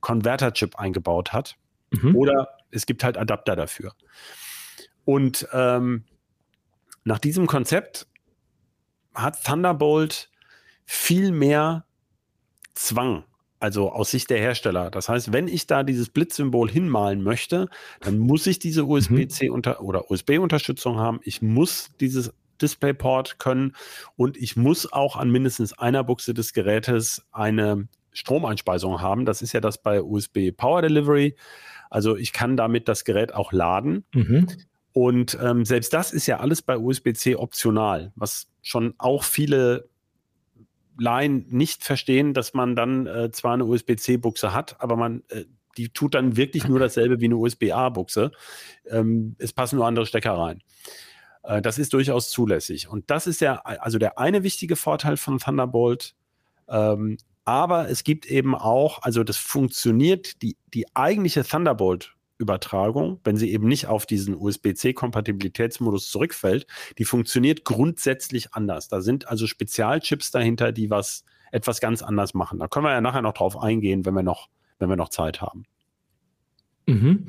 Converter-Chip 0.00 0.76
eingebaut 0.76 1.32
hat. 1.32 1.56
Mhm. 1.90 2.14
Oder 2.16 2.48
es 2.70 2.86
gibt 2.86 3.04
halt 3.04 3.18
Adapter 3.18 3.56
dafür. 3.56 3.92
Und 5.04 5.48
ähm, 5.52 6.04
nach 7.04 7.18
diesem 7.18 7.46
Konzept 7.46 8.06
hat 9.14 9.42
Thunderbolt 9.44 10.30
viel 10.84 11.32
mehr 11.32 11.84
Zwang 12.74 13.24
also 13.60 13.92
aus 13.92 14.10
Sicht 14.10 14.30
der 14.30 14.38
Hersteller. 14.38 14.90
Das 14.90 15.08
heißt, 15.08 15.32
wenn 15.32 15.46
ich 15.46 15.66
da 15.66 15.82
dieses 15.82 16.08
Blitzsymbol 16.08 16.70
hinmalen 16.70 17.22
möchte, 17.22 17.68
dann 18.00 18.18
muss 18.18 18.46
ich 18.46 18.58
diese 18.58 18.86
USB-C 18.86 19.48
mhm. 19.48 19.54
unter 19.54 19.82
oder 19.82 20.10
USB-Unterstützung 20.10 20.98
haben. 20.98 21.20
Ich 21.22 21.42
muss 21.42 21.90
dieses 22.00 22.32
DisplayPort 22.60 23.38
können 23.38 23.74
und 24.16 24.36
ich 24.36 24.56
muss 24.56 24.92
auch 24.92 25.16
an 25.16 25.30
mindestens 25.30 25.72
einer 25.78 26.04
Buchse 26.04 26.34
des 26.34 26.52
Gerätes 26.52 27.26
eine 27.32 27.88
Stromeinspeisung 28.12 29.00
haben. 29.00 29.24
Das 29.24 29.42
ist 29.42 29.52
ja 29.52 29.60
das 29.60 29.78
bei 29.78 30.02
USB 30.02 30.50
Power 30.56 30.82
Delivery. 30.82 31.36
Also 31.90 32.16
ich 32.16 32.32
kann 32.32 32.56
damit 32.56 32.88
das 32.88 33.04
Gerät 33.04 33.34
auch 33.34 33.52
laden. 33.52 34.04
Mhm. 34.14 34.46
Und 34.92 35.38
ähm, 35.40 35.64
selbst 35.64 35.92
das 35.92 36.12
ist 36.12 36.26
ja 36.26 36.40
alles 36.40 36.62
bei 36.62 36.76
USB-C 36.76 37.36
optional, 37.36 38.12
was 38.16 38.48
schon 38.62 38.94
auch 38.98 39.22
viele 39.22 39.89
Laien 41.00 41.46
nicht 41.48 41.82
verstehen, 41.84 42.34
dass 42.34 42.54
man 42.54 42.76
dann 42.76 43.06
äh, 43.06 43.30
zwar 43.30 43.54
eine 43.54 43.64
USB-C-Buchse 43.64 44.52
hat, 44.52 44.80
aber 44.80 44.96
man 44.96 45.22
äh, 45.28 45.44
die 45.76 45.88
tut 45.88 46.14
dann 46.14 46.36
wirklich 46.36 46.66
nur 46.68 46.78
dasselbe 46.78 47.20
wie 47.20 47.26
eine 47.26 47.36
USB-A-Buchse. 47.36 48.32
Ähm, 48.88 49.36
es 49.38 49.52
passen 49.52 49.76
nur 49.76 49.86
andere 49.86 50.06
Stecker 50.06 50.32
rein. 50.32 50.62
Äh, 51.42 51.62
das 51.62 51.78
ist 51.78 51.92
durchaus 51.92 52.30
zulässig. 52.30 52.88
Und 52.88 53.10
das 53.10 53.26
ist 53.26 53.40
ja 53.40 53.56
also 53.56 53.98
der 53.98 54.18
eine 54.18 54.42
wichtige 54.42 54.76
Vorteil 54.76 55.16
von 55.16 55.38
Thunderbolt. 55.38 56.14
Ähm, 56.68 57.18
aber 57.44 57.88
es 57.88 58.04
gibt 58.04 58.26
eben 58.26 58.54
auch, 58.54 59.02
also 59.02 59.24
das 59.24 59.36
funktioniert, 59.36 60.42
die, 60.42 60.56
die 60.74 60.84
eigentliche 60.94 61.44
Thunderbolt 61.44 62.14
Übertragung, 62.40 63.20
wenn 63.22 63.36
sie 63.36 63.52
eben 63.52 63.68
nicht 63.68 63.86
auf 63.86 64.06
diesen 64.06 64.34
USB-C-Kompatibilitätsmodus 64.34 66.10
zurückfällt, 66.10 66.66
die 66.98 67.04
funktioniert 67.04 67.64
grundsätzlich 67.64 68.54
anders. 68.54 68.88
Da 68.88 69.02
sind 69.02 69.28
also 69.28 69.46
Spezialchips 69.46 70.30
dahinter, 70.30 70.72
die 70.72 70.90
was 70.90 71.24
etwas 71.52 71.80
ganz 71.80 72.02
anders 72.02 72.34
machen. 72.34 72.58
Da 72.58 72.68
können 72.68 72.86
wir 72.86 72.92
ja 72.92 73.00
nachher 73.00 73.22
noch 73.22 73.34
drauf 73.34 73.60
eingehen, 73.60 74.06
wenn 74.06 74.14
wir 74.14 74.22
noch, 74.22 74.48
wenn 74.78 74.88
wir 74.88 74.96
noch 74.96 75.10
Zeit 75.10 75.40
haben. 75.40 75.64
Mhm. 76.86 77.26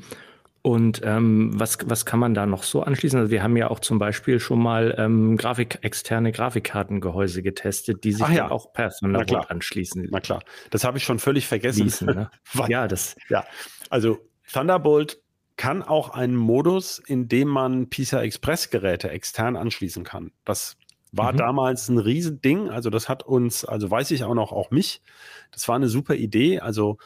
Und 0.64 1.00
ähm, 1.04 1.50
was, 1.58 1.78
was 1.86 2.06
kann 2.06 2.20
man 2.20 2.34
da 2.34 2.46
noch 2.46 2.62
so 2.62 2.84
anschließen? 2.84 3.18
Also 3.18 3.32
wir 3.32 3.42
haben 3.42 3.56
ja 3.56 3.68
auch 3.68 3.80
zum 3.80 3.98
Beispiel 3.98 4.38
schon 4.38 4.62
mal 4.62 4.94
ähm, 4.96 5.36
Grafik, 5.36 5.80
externe 5.82 6.30
Grafikkartengehäuse 6.30 7.42
getestet, 7.42 8.04
die 8.04 8.12
sich 8.12 8.28
ja. 8.28 8.48
auch 8.48 8.72
per 8.72 8.90
Thunderbolt 8.90 9.50
anschließen. 9.50 10.06
Na 10.12 10.20
klar, 10.20 10.44
das 10.70 10.84
habe 10.84 10.98
ich 10.98 11.04
schon 11.04 11.18
völlig 11.18 11.48
vergessen. 11.48 11.82
Ließen, 11.82 12.06
ne? 12.06 12.30
ja, 12.68 12.86
das. 12.86 13.16
Ja, 13.28 13.44
also 13.90 14.20
Thunderbolt 14.52 15.20
kann 15.56 15.82
auch 15.82 16.10
einen 16.10 16.36
Modus, 16.36 16.98
in 16.98 17.28
dem 17.28 17.48
man 17.48 17.88
PCI 17.88 18.16
Express 18.16 18.70
Geräte 18.70 19.10
extern 19.10 19.56
anschließen 19.56 20.04
kann. 20.04 20.32
Das 20.44 20.76
war 21.12 21.32
mhm. 21.32 21.36
damals 21.36 21.88
ein 21.88 21.98
Riesending. 21.98 22.70
Also 22.70 22.90
das 22.90 23.08
hat 23.08 23.22
uns, 23.22 23.64
also 23.64 23.90
weiß 23.90 24.10
ich 24.12 24.24
auch 24.24 24.34
noch, 24.34 24.52
auch 24.52 24.70
mich. 24.70 25.02
Das 25.50 25.68
war 25.68 25.76
eine 25.76 25.88
super 25.88 26.14
Idee. 26.14 26.60
Also 26.60 26.98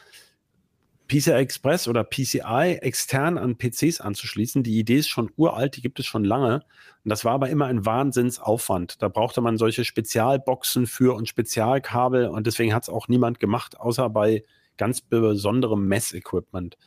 PCI 1.07 1.31
Express 1.31 1.87
oder 1.87 2.03
PCI 2.03 2.79
extern 2.81 3.37
an 3.37 3.57
PCs 3.57 4.01
anzuschließen. 4.01 4.63
Die 4.63 4.77
Idee 4.77 4.97
ist 4.97 5.07
schon 5.07 5.31
uralt, 5.37 5.77
die 5.77 5.81
gibt 5.81 5.99
es 5.99 6.05
schon 6.05 6.25
lange. 6.25 6.63
Und 7.03 7.09
das 7.09 7.23
war 7.23 7.33
aber 7.33 7.49
immer 7.49 7.67
ein 7.67 7.85
Wahnsinnsaufwand. 7.85 9.01
Da 9.01 9.07
brauchte 9.07 9.41
man 9.41 9.57
solche 9.57 9.85
Spezialboxen 9.85 10.87
für 10.87 11.15
und 11.15 11.29
Spezialkabel 11.29 12.27
und 12.27 12.47
deswegen 12.47 12.73
hat 12.73 12.83
es 12.83 12.89
auch 12.89 13.07
niemand 13.07 13.39
gemacht, 13.39 13.79
außer 13.79 14.09
bei 14.09 14.43
ganz 14.77 15.01
besonderem 15.01 15.87
Messequipment. 15.87 16.77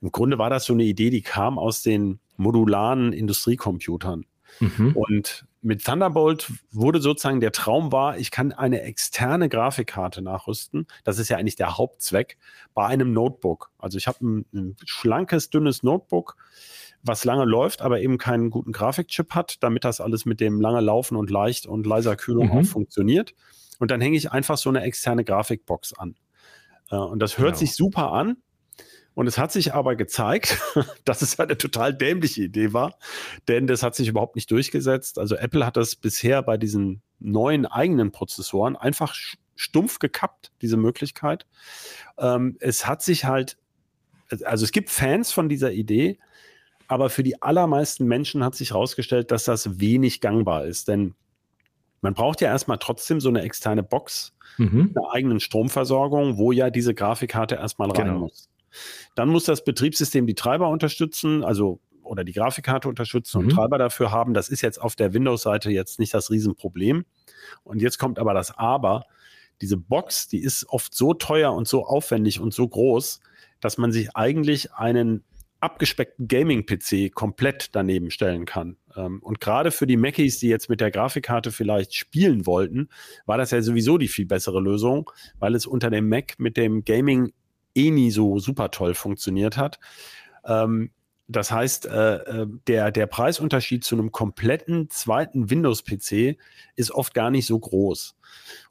Im 0.00 0.12
Grunde 0.12 0.38
war 0.38 0.50
das 0.50 0.64
so 0.64 0.72
eine 0.72 0.84
Idee, 0.84 1.10
die 1.10 1.22
kam 1.22 1.58
aus 1.58 1.82
den 1.82 2.20
modularen 2.36 3.12
Industriecomputern. 3.12 4.24
Mhm. 4.60 4.96
Und 4.96 5.46
mit 5.62 5.84
Thunderbolt 5.84 6.52
wurde 6.72 7.00
sozusagen 7.00 7.40
der 7.40 7.52
Traum 7.52 7.92
war, 7.92 8.18
ich 8.18 8.30
kann 8.30 8.52
eine 8.52 8.82
externe 8.82 9.48
Grafikkarte 9.48 10.20
nachrüsten. 10.20 10.86
Das 11.04 11.18
ist 11.18 11.28
ja 11.28 11.36
eigentlich 11.36 11.56
der 11.56 11.78
Hauptzweck 11.78 12.36
bei 12.74 12.86
einem 12.86 13.12
Notebook. 13.12 13.70
Also 13.78 13.96
ich 13.96 14.08
habe 14.08 14.18
ein, 14.26 14.46
ein 14.52 14.76
schlankes, 14.84 15.50
dünnes 15.50 15.82
Notebook, 15.82 16.36
was 17.02 17.24
lange 17.24 17.44
läuft, 17.44 17.80
aber 17.80 18.00
eben 18.00 18.18
keinen 18.18 18.50
guten 18.50 18.72
Grafikchip 18.72 19.34
hat, 19.34 19.62
damit 19.62 19.84
das 19.84 20.00
alles 20.00 20.24
mit 20.24 20.40
dem 20.40 20.60
lange 20.60 20.80
Laufen 20.80 21.16
und 21.16 21.30
leicht 21.30 21.66
und 21.66 21.86
leiser 21.86 22.16
Kühlung 22.16 22.46
mhm. 22.46 22.58
auch 22.58 22.64
funktioniert. 22.64 23.34
Und 23.78 23.90
dann 23.90 24.00
hänge 24.00 24.16
ich 24.16 24.32
einfach 24.32 24.58
so 24.58 24.68
eine 24.68 24.82
externe 24.82 25.24
Grafikbox 25.24 25.92
an. 25.94 26.16
Äh, 26.92 26.96
und 26.96 27.18
das 27.18 27.38
hört 27.38 27.54
genau. 27.54 27.58
sich 27.58 27.74
super 27.74 28.12
an. 28.12 28.36
Und 29.14 29.26
es 29.26 29.36
hat 29.36 29.52
sich 29.52 29.74
aber 29.74 29.94
gezeigt, 29.96 30.58
dass 31.04 31.20
es 31.22 31.38
eine 31.38 31.58
total 31.58 31.92
dämliche 31.92 32.44
Idee 32.44 32.72
war, 32.72 32.96
denn 33.48 33.66
das 33.66 33.82
hat 33.82 33.94
sich 33.94 34.08
überhaupt 34.08 34.36
nicht 34.36 34.50
durchgesetzt. 34.50 35.18
Also 35.18 35.34
Apple 35.36 35.66
hat 35.66 35.76
das 35.76 35.96
bisher 35.96 36.42
bei 36.42 36.56
diesen 36.56 37.02
neuen 37.18 37.66
eigenen 37.66 38.10
Prozessoren 38.10 38.74
einfach 38.74 39.14
stumpf 39.54 39.98
gekappt, 39.98 40.50
diese 40.62 40.78
Möglichkeit. 40.78 41.46
Ähm, 42.18 42.56
es 42.60 42.86
hat 42.86 43.02
sich 43.02 43.26
halt, 43.26 43.58
also 44.44 44.64
es 44.64 44.72
gibt 44.72 44.88
Fans 44.88 45.30
von 45.30 45.50
dieser 45.50 45.72
Idee, 45.72 46.18
aber 46.88 47.10
für 47.10 47.22
die 47.22 47.42
allermeisten 47.42 48.06
Menschen 48.06 48.42
hat 48.42 48.54
sich 48.54 48.70
herausgestellt, 48.70 49.30
dass 49.30 49.44
das 49.44 49.78
wenig 49.78 50.22
gangbar 50.22 50.64
ist, 50.64 50.88
denn 50.88 51.14
man 52.02 52.14
braucht 52.14 52.40
ja 52.40 52.48
erstmal 52.48 52.78
trotzdem 52.78 53.20
so 53.20 53.28
eine 53.28 53.42
externe 53.42 53.82
Box, 53.82 54.34
mhm. 54.58 54.92
einer 54.94 55.12
eigenen 55.12 55.40
Stromversorgung, 55.40 56.36
wo 56.36 56.52
ja 56.52 56.68
diese 56.68 56.94
Grafikkarte 56.94 57.54
erstmal 57.54 57.90
rein 57.90 58.06
genau. 58.06 58.18
muss. 58.20 58.50
Dann 59.14 59.28
muss 59.28 59.44
das 59.44 59.64
Betriebssystem 59.64 60.26
die 60.26 60.34
Treiber 60.34 60.68
unterstützen, 60.68 61.44
also 61.44 61.80
oder 62.02 62.24
die 62.24 62.32
Grafikkarte 62.32 62.88
unterstützen 62.88 63.38
mhm. 63.38 63.44
und 63.46 63.54
Treiber 63.54 63.78
dafür 63.78 64.10
haben. 64.10 64.34
Das 64.34 64.48
ist 64.48 64.60
jetzt 64.60 64.80
auf 64.80 64.96
der 64.96 65.14
Windows-Seite 65.14 65.70
jetzt 65.70 65.98
nicht 65.98 66.12
das 66.12 66.30
Riesenproblem. 66.30 67.04
Und 67.62 67.80
jetzt 67.80 67.98
kommt 67.98 68.18
aber 68.18 68.34
das 68.34 68.56
Aber. 68.58 69.06
Diese 69.60 69.76
Box, 69.76 70.26
die 70.26 70.42
ist 70.42 70.68
oft 70.68 70.92
so 70.94 71.14
teuer 71.14 71.52
und 71.52 71.68
so 71.68 71.86
aufwendig 71.86 72.40
und 72.40 72.52
so 72.52 72.66
groß, 72.66 73.20
dass 73.60 73.78
man 73.78 73.92
sich 73.92 74.16
eigentlich 74.16 74.72
einen 74.74 75.22
abgespeckten 75.60 76.26
Gaming-PC 76.26 77.14
komplett 77.14 77.68
daneben 77.76 78.10
stellen 78.10 78.44
kann. 78.44 78.76
Ähm, 78.96 79.20
und 79.22 79.40
gerade 79.40 79.70
für 79.70 79.86
die 79.86 79.96
Macis, 79.96 80.38
die 80.38 80.48
jetzt 80.48 80.68
mit 80.68 80.80
der 80.80 80.90
Grafikkarte 80.90 81.52
vielleicht 81.52 81.94
spielen 81.94 82.46
wollten, 82.46 82.88
war 83.26 83.38
das 83.38 83.50
ja 83.50 83.62
sowieso 83.62 83.98
die 83.98 84.08
viel 84.08 84.26
bessere 84.26 84.60
Lösung, 84.60 85.10
weil 85.38 85.54
es 85.54 85.66
unter 85.66 85.90
dem 85.90 86.08
Mac 86.08 86.34
mit 86.38 86.56
dem 86.56 86.84
Gaming 86.84 87.32
eh 87.74 87.90
nie 87.90 88.10
so 88.10 88.38
super 88.38 88.70
toll 88.70 88.94
funktioniert 88.94 89.56
hat. 89.56 89.78
Ähm, 90.44 90.90
das 91.28 91.50
heißt, 91.50 91.86
äh, 91.86 92.16
äh, 92.16 92.46
der, 92.66 92.90
der 92.90 93.06
Preisunterschied 93.06 93.84
zu 93.84 93.94
einem 93.94 94.12
kompletten 94.12 94.90
zweiten 94.90 95.50
Windows-PC 95.50 96.36
ist 96.76 96.90
oft 96.90 97.14
gar 97.14 97.30
nicht 97.30 97.46
so 97.46 97.58
groß. 97.58 98.16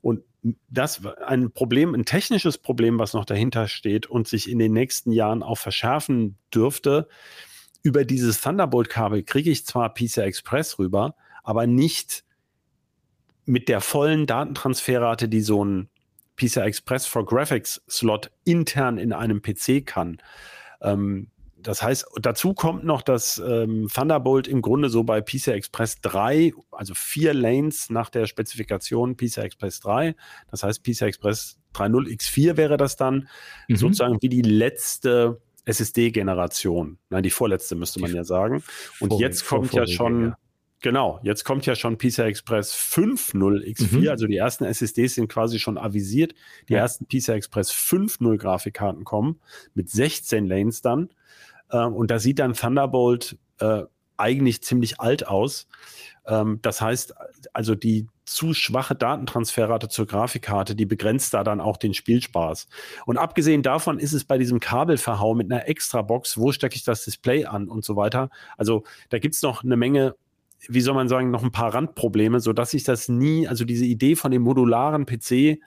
Und 0.01 0.21
das 0.69 1.05
ein 1.05 1.51
Problem, 1.51 1.93
ein 1.93 2.05
technisches 2.05 2.57
Problem, 2.57 2.99
was 2.99 3.13
noch 3.13 3.25
dahinter 3.25 3.67
steht 3.67 4.07
und 4.07 4.27
sich 4.27 4.49
in 4.49 4.59
den 4.59 4.73
nächsten 4.73 5.11
Jahren 5.11 5.43
auch 5.43 5.57
verschärfen 5.57 6.37
dürfte. 6.53 7.07
Über 7.83 8.05
dieses 8.05 8.41
Thunderbolt-Kabel 8.41 9.23
kriege 9.23 9.49
ich 9.49 9.65
zwar 9.65 9.93
PCI 9.93 10.21
Express 10.21 10.77
rüber, 10.77 11.15
aber 11.43 11.67
nicht 11.67 12.23
mit 13.45 13.69
der 13.69 13.81
vollen 13.81 14.27
Datentransferrate, 14.27 15.27
die 15.27 15.41
so 15.41 15.65
ein 15.65 15.89
PCI 16.35 16.61
Express 16.61 17.05
for 17.05 17.25
Graphics 17.25 17.81
Slot 17.89 18.31
intern 18.45 18.97
in 18.97 19.13
einem 19.13 19.41
PC 19.41 19.85
kann. 19.85 20.17
Ähm, 20.81 21.27
das 21.57 21.83
heißt, 21.83 22.05
dazu 22.21 22.53
kommt 22.53 22.83
noch, 22.83 23.01
dass 23.01 23.37
ähm, 23.37 23.87
Thunderbolt 23.93 24.47
im 24.47 24.61
Grunde 24.61 24.89
so 24.89 25.03
bei 25.03 25.21
PCI 25.21 25.51
Express 25.51 26.01
3, 26.01 26.53
also 26.71 26.93
vier 26.95 27.33
Lanes 27.33 27.89
nach 27.89 28.09
der 28.09 28.25
Spezifikation 28.25 29.15
PCI 29.15 29.41
Express 29.41 29.79
3, 29.81 30.15
das 30.49 30.63
heißt 30.63 30.83
PCI 30.83 31.05
Express 31.05 31.59
3.0 31.75 32.07
X4 32.07 32.57
wäre 32.57 32.77
das 32.77 32.95
dann, 32.95 33.27
mhm. 33.67 33.75
sozusagen 33.75 34.17
wie 34.21 34.29
die 34.29 34.41
letzte 34.41 35.41
SSD-Generation. 35.65 36.97
Nein, 37.09 37.23
die 37.23 37.29
vorletzte 37.29 37.75
müsste 37.75 37.99
man 37.99 38.13
ja 38.13 38.23
sagen. 38.23 38.63
Und 38.99 39.13
jetzt 39.19 39.45
kommt 39.47 39.73
ja 39.73 39.85
schon, 39.87 40.33
genau, 40.81 41.19
jetzt 41.23 41.43
kommt 41.43 41.65
ja 41.65 41.75
schon 41.75 41.97
PCI 41.97 42.23
Express 42.23 42.75
5.0 42.75 43.63
X4, 43.65 43.97
mhm. 43.97 44.07
also 44.09 44.27
die 44.27 44.37
ersten 44.37 44.65
SSDs 44.65 45.15
sind 45.15 45.27
quasi 45.27 45.59
schon 45.59 45.77
avisiert. 45.77 46.33
Die 46.69 46.73
ja. 46.73 46.79
ersten 46.79 47.05
PCI 47.05 47.33
Express 47.33 47.71
5.0 47.71 48.37
Grafikkarten 48.37 49.03
kommen 49.03 49.39
mit 49.73 49.89
16 49.89 50.47
Lanes 50.47 50.81
dann. 50.81 51.09
Ähm, 51.71 51.93
und 51.93 52.11
da 52.11 52.19
sieht 52.19 52.39
dann 52.39 52.53
Thunderbolt 52.53 53.37
äh, 53.59 53.83
eigentlich 54.21 54.63
ziemlich 54.63 54.99
alt 54.99 55.27
aus. 55.27 55.67
Ähm, 56.25 56.59
das 56.61 56.81
heißt, 56.81 57.13
also 57.53 57.75
die 57.75 58.07
zu 58.25 58.53
schwache 58.53 58.95
Datentransferrate 58.95 59.89
zur 59.89 60.07
Grafikkarte, 60.07 60.75
die 60.75 60.85
begrenzt 60.85 61.33
da 61.33 61.43
dann 61.43 61.59
auch 61.59 61.77
den 61.77 61.93
Spielspaß. 61.93 62.67
Und 63.05 63.17
abgesehen 63.17 63.61
davon 63.63 63.99
ist 63.99 64.13
es 64.13 64.23
bei 64.23 64.37
diesem 64.37 64.59
Kabelverhau 64.59 65.35
mit 65.35 65.51
einer 65.51 65.67
Extra-Box, 65.67 66.37
wo 66.37 66.51
stecke 66.51 66.75
ich 66.75 66.83
das 66.83 67.03
Display 67.03 67.45
an 67.45 67.67
und 67.67 67.83
so 67.83 67.95
weiter. 67.95 68.29
Also 68.57 68.83
da 69.09 69.19
gibt 69.19 69.35
es 69.35 69.41
noch 69.41 69.63
eine 69.63 69.75
Menge, 69.75 70.15
wie 70.69 70.81
soll 70.81 70.93
man 70.93 71.09
sagen, 71.09 71.31
noch 71.31 71.43
ein 71.43 71.51
paar 71.51 71.73
Randprobleme, 71.73 72.39
sodass 72.39 72.73
ich 72.73 72.83
das 72.83 73.09
nie, 73.09 73.47
also 73.47 73.65
diese 73.65 73.85
Idee 73.85 74.15
von 74.15 74.31
dem 74.31 74.43
modularen 74.43 75.05
PC, 75.05 75.59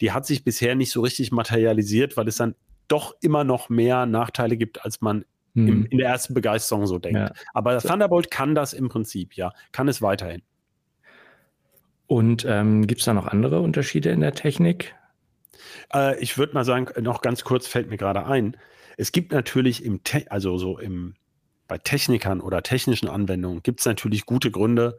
die 0.00 0.12
hat 0.12 0.26
sich 0.26 0.44
bisher 0.44 0.74
nicht 0.74 0.92
so 0.92 1.00
richtig 1.00 1.32
materialisiert, 1.32 2.16
weil 2.16 2.28
es 2.28 2.36
dann 2.36 2.54
doch 2.88 3.14
immer 3.20 3.44
noch 3.44 3.68
mehr 3.68 4.06
Nachteile 4.06 4.56
gibt, 4.56 4.84
als 4.84 5.00
man 5.00 5.24
hm. 5.56 5.68
im, 5.68 5.86
in 5.86 5.98
der 5.98 6.08
ersten 6.08 6.34
Begeisterung 6.34 6.86
so 6.86 6.98
denkt. 6.98 7.18
Ja. 7.18 7.32
Aber 7.54 7.78
Thunderbolt 7.78 8.30
kann 8.30 8.54
das 8.54 8.72
im 8.72 8.88
Prinzip, 8.88 9.34
ja, 9.34 9.52
kann 9.72 9.88
es 9.88 10.02
weiterhin. 10.02 10.42
Und 12.06 12.44
ähm, 12.48 12.86
gibt 12.86 13.00
es 13.00 13.06
da 13.06 13.14
noch 13.14 13.26
andere 13.26 13.60
Unterschiede 13.60 14.10
in 14.10 14.20
der 14.20 14.32
Technik? 14.32 14.94
Äh, 15.92 16.20
ich 16.20 16.38
würde 16.38 16.54
mal 16.54 16.64
sagen, 16.64 16.86
noch 17.02 17.20
ganz 17.20 17.42
kurz 17.42 17.66
fällt 17.66 17.90
mir 17.90 17.96
gerade 17.96 18.26
ein. 18.26 18.56
Es 18.96 19.12
gibt 19.12 19.32
natürlich 19.32 19.84
im, 19.84 20.04
Te 20.04 20.24
also 20.30 20.56
so 20.58 20.78
im, 20.78 21.14
bei 21.66 21.78
Technikern 21.78 22.40
oder 22.40 22.62
technischen 22.62 23.08
Anwendungen 23.08 23.62
gibt 23.62 23.80
es 23.80 23.86
natürlich 23.86 24.24
gute 24.24 24.50
Gründe, 24.50 24.98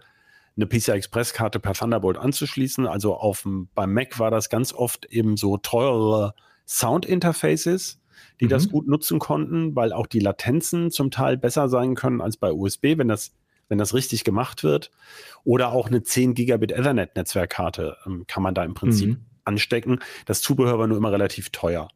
eine 0.58 0.66
PCI 0.66 0.92
Express 0.92 1.34
Karte 1.34 1.60
per 1.60 1.74
Thunderbolt 1.74 2.18
anzuschließen. 2.18 2.88
Also 2.88 3.16
auf 3.16 3.44
dem, 3.44 3.70
beim 3.74 3.94
Mac 3.94 4.20
war 4.20 4.32
das 4.32 4.50
ganz 4.50 4.74
oft 4.74 5.06
eben 5.06 5.38
so 5.38 5.58
teurere 5.58 6.34
Sound 6.66 7.06
Interfaces 7.06 8.02
die 8.40 8.46
mhm. 8.46 8.50
das 8.50 8.70
gut 8.70 8.88
nutzen 8.88 9.20
konnten, 9.20 9.76
weil 9.76 9.94
auch 9.94 10.08
die 10.08 10.20
Latenzen 10.20 10.92
zum 10.92 11.12
Teil 11.12 11.38
besser 11.38 11.70
sein 11.70 11.96
können 11.96 12.22
als 12.22 12.38
bei 12.38 12.52
USB, 12.52 12.98
wenn 12.98 13.08
das, 13.08 13.32
wenn 13.70 13.78
das 13.78 13.94
richtig 13.94 14.24
gemacht 14.24 14.64
wird. 14.64 14.92
Oder 15.44 15.72
auch 15.72 15.88
eine 15.88 16.04
10 16.04 16.34
Gigabit 16.34 16.72
Ethernet 16.72 17.16
Netzwerkkarte 17.16 17.98
ähm, 18.06 18.26
kann 18.28 18.44
man 18.44 18.54
da 18.54 18.64
im 18.64 18.74
Prinzip 18.74 19.10
mhm. 19.10 19.26
anstecken. 19.44 20.00
Das 20.26 20.42
Zubehör 20.42 20.80
war 20.80 20.88
nur 20.88 20.98
immer 20.98 21.12
relativ 21.12 21.50
teuer. 21.50 21.90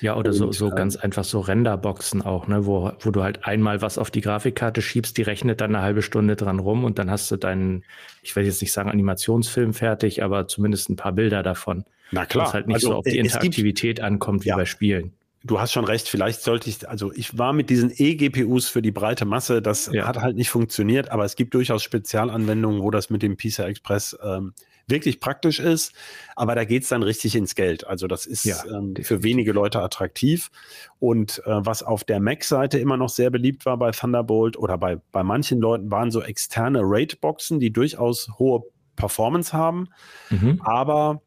Ja, 0.00 0.16
oder 0.16 0.30
und, 0.30 0.36
so, 0.36 0.52
so 0.52 0.68
äh, 0.68 0.74
ganz 0.74 0.96
einfach 0.96 1.24
so 1.24 1.40
Renderboxen 1.40 2.22
auch, 2.22 2.46
ne, 2.46 2.64
wo, 2.64 2.92
wo 3.00 3.10
du 3.10 3.22
halt 3.22 3.44
einmal 3.44 3.82
was 3.82 3.98
auf 3.98 4.10
die 4.10 4.22
Grafikkarte 4.22 4.80
schiebst, 4.80 5.16
die 5.18 5.22
rechnet 5.22 5.60
dann 5.60 5.74
eine 5.74 5.84
halbe 5.84 6.02
Stunde 6.02 6.36
dran 6.36 6.58
rum 6.58 6.84
und 6.84 6.98
dann 6.98 7.10
hast 7.10 7.30
du 7.30 7.36
deinen, 7.36 7.84
ich 8.22 8.34
will 8.34 8.44
jetzt 8.44 8.62
nicht 8.62 8.72
sagen 8.72 8.90
Animationsfilm 8.90 9.74
fertig, 9.74 10.22
aber 10.22 10.48
zumindest 10.48 10.88
ein 10.88 10.96
paar 10.96 11.12
Bilder 11.12 11.42
davon. 11.42 11.84
Na 12.12 12.24
klar. 12.24 12.46
Dass 12.46 12.54
halt 12.54 12.66
nicht 12.66 12.76
also, 12.76 12.88
so 12.88 12.94
auf 12.96 13.04
die 13.04 13.18
Interaktivität 13.18 13.96
gibt, 13.96 14.06
ankommt 14.06 14.44
wie 14.44 14.48
ja. 14.48 14.56
bei 14.56 14.64
Spielen 14.64 15.12
du 15.44 15.60
hast 15.60 15.72
schon 15.72 15.84
recht, 15.84 16.08
vielleicht 16.08 16.42
sollte 16.42 16.68
ich, 16.68 16.88
also 16.88 17.12
ich 17.12 17.38
war 17.38 17.52
mit 17.52 17.70
diesen 17.70 17.92
E-GPUs 17.94 18.68
für 18.68 18.82
die 18.82 18.90
breite 18.90 19.24
Masse, 19.24 19.62
das 19.62 19.90
ja. 19.92 20.06
hat 20.06 20.18
halt 20.18 20.36
nicht 20.36 20.50
funktioniert, 20.50 21.10
aber 21.10 21.24
es 21.24 21.36
gibt 21.36 21.54
durchaus 21.54 21.82
Spezialanwendungen, 21.82 22.82
wo 22.82 22.90
das 22.90 23.10
mit 23.10 23.22
dem 23.22 23.36
PISA 23.36 23.64
Express 23.64 24.18
ähm, 24.22 24.52
wirklich 24.88 25.20
praktisch 25.20 25.60
ist, 25.60 25.92
aber 26.34 26.54
da 26.54 26.64
geht 26.64 26.82
es 26.82 26.88
dann 26.88 27.02
richtig 27.02 27.36
ins 27.36 27.54
Geld. 27.54 27.86
Also 27.86 28.06
das 28.06 28.26
ist 28.26 28.44
ja, 28.44 28.56
ähm, 28.64 28.94
für 29.00 29.22
wenige 29.22 29.52
Leute 29.52 29.80
attraktiv. 29.80 30.50
Und 30.98 31.42
äh, 31.44 31.50
was 31.66 31.82
auf 31.82 32.04
der 32.04 32.20
Mac-Seite 32.20 32.78
immer 32.78 32.96
noch 32.96 33.10
sehr 33.10 33.30
beliebt 33.30 33.66
war 33.66 33.76
bei 33.76 33.90
Thunderbolt 33.90 34.56
oder 34.56 34.78
bei, 34.78 34.96
bei 35.12 35.22
manchen 35.22 35.60
Leuten 35.60 35.90
waren 35.90 36.10
so 36.10 36.22
externe 36.22 36.80
RAID-Boxen, 36.82 37.60
die 37.60 37.70
durchaus 37.70 38.30
hohe 38.38 38.62
Performance 38.96 39.52
haben, 39.52 39.88
mhm. 40.30 40.60
aber 40.64 41.20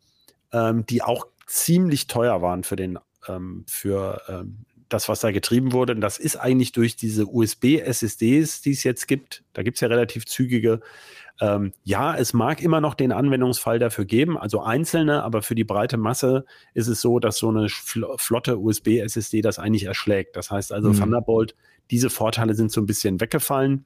ähm, 0.52 0.86
die 0.88 1.04
auch 1.04 1.28
ziemlich 1.46 2.08
teuer 2.08 2.42
waren 2.42 2.64
für 2.64 2.76
den 2.76 2.98
ähm, 3.28 3.66
für 3.68 4.22
ähm, 4.28 4.66
das, 4.90 5.10
was 5.10 5.22
da 5.22 5.32
getrieben 5.32 5.72
wurde. 5.72 5.94
Und 5.94 6.02
das 6.02 6.18
ist 6.18 6.36
eigentlich 6.36 6.72
durch 6.72 6.96
diese 6.96 7.26
USB-SSDs, 7.26 8.62
die 8.62 8.72
es 8.72 8.84
jetzt 8.84 9.08
gibt. 9.08 9.44
Da 9.54 9.64
gibt 9.64 9.78
es 9.78 9.82
ja 9.82 9.88
relativ 9.88 10.26
zügige. 10.26 10.82
Ähm, 11.40 11.74
ja, 11.84 12.16
es 12.16 12.34
mag 12.34 12.62
immer 12.62 12.82
noch 12.82 12.94
den 12.94 13.12
Anwendungsfall 13.12 13.80
dafür 13.80 14.06
geben, 14.06 14.38
also 14.38 14.62
einzelne, 14.62 15.24
aber 15.24 15.42
für 15.42 15.56
die 15.56 15.64
breite 15.64 15.98
Masse 15.98 16.46
ist 16.74 16.88
es 16.88 17.02
so, 17.02 17.20
dass 17.20 17.38
so 17.38 17.50
eine 17.50 17.68
flotte 17.70 18.60
USB-SSD 18.60 19.42
das 19.42 19.58
eigentlich 19.58 19.86
erschlägt. 19.86 20.36
Das 20.36 20.52
heißt 20.52 20.72
also, 20.72 20.90
mhm. 20.90 21.00
Thunderbolt, 21.00 21.56
diese 21.90 22.10
Vorteile 22.10 22.54
sind 22.54 22.72
so 22.72 22.80
ein 22.82 22.86
bisschen 22.86 23.20
weggefallen. 23.20 23.86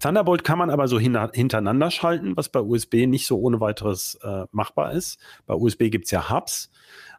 Thunderbolt 0.00 0.44
kann 0.44 0.58
man 0.58 0.70
aber 0.70 0.88
so 0.88 0.98
hin 0.98 1.18
hintereinander 1.32 1.90
schalten, 1.90 2.36
was 2.36 2.48
bei 2.48 2.60
USB 2.60 3.06
nicht 3.06 3.26
so 3.26 3.38
ohne 3.38 3.60
weiteres 3.60 4.18
äh, 4.22 4.44
machbar 4.50 4.92
ist. 4.92 5.18
Bei 5.46 5.54
USB 5.54 5.90
gibt 5.90 6.06
es 6.06 6.10
ja 6.10 6.30
Hubs. 6.30 6.70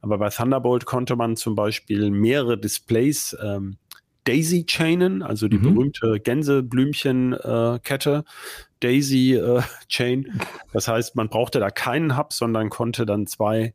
Aber 0.01 0.17
bei 0.17 0.29
Thunderbolt 0.29 0.85
konnte 0.85 1.15
man 1.15 1.35
zum 1.35 1.55
Beispiel 1.55 2.09
mehrere 2.09 2.57
Displays 2.57 3.37
ähm, 3.41 3.77
Daisy 4.23 4.65
chainen, 4.65 5.23
also 5.23 5.47
die 5.47 5.57
mhm. 5.57 5.61
berühmte 5.61 6.19
Gänseblümchenkette. 6.19 8.23
Äh, 8.25 8.31
Daisy 8.79 9.35
äh, 9.35 9.61
Chain. 9.87 10.39
Das 10.73 10.87
heißt, 10.87 11.15
man 11.15 11.29
brauchte 11.29 11.59
da 11.59 11.69
keinen 11.69 12.17
Hub, 12.17 12.33
sondern 12.33 12.69
konnte 12.69 13.05
dann 13.05 13.27
zwei 13.27 13.73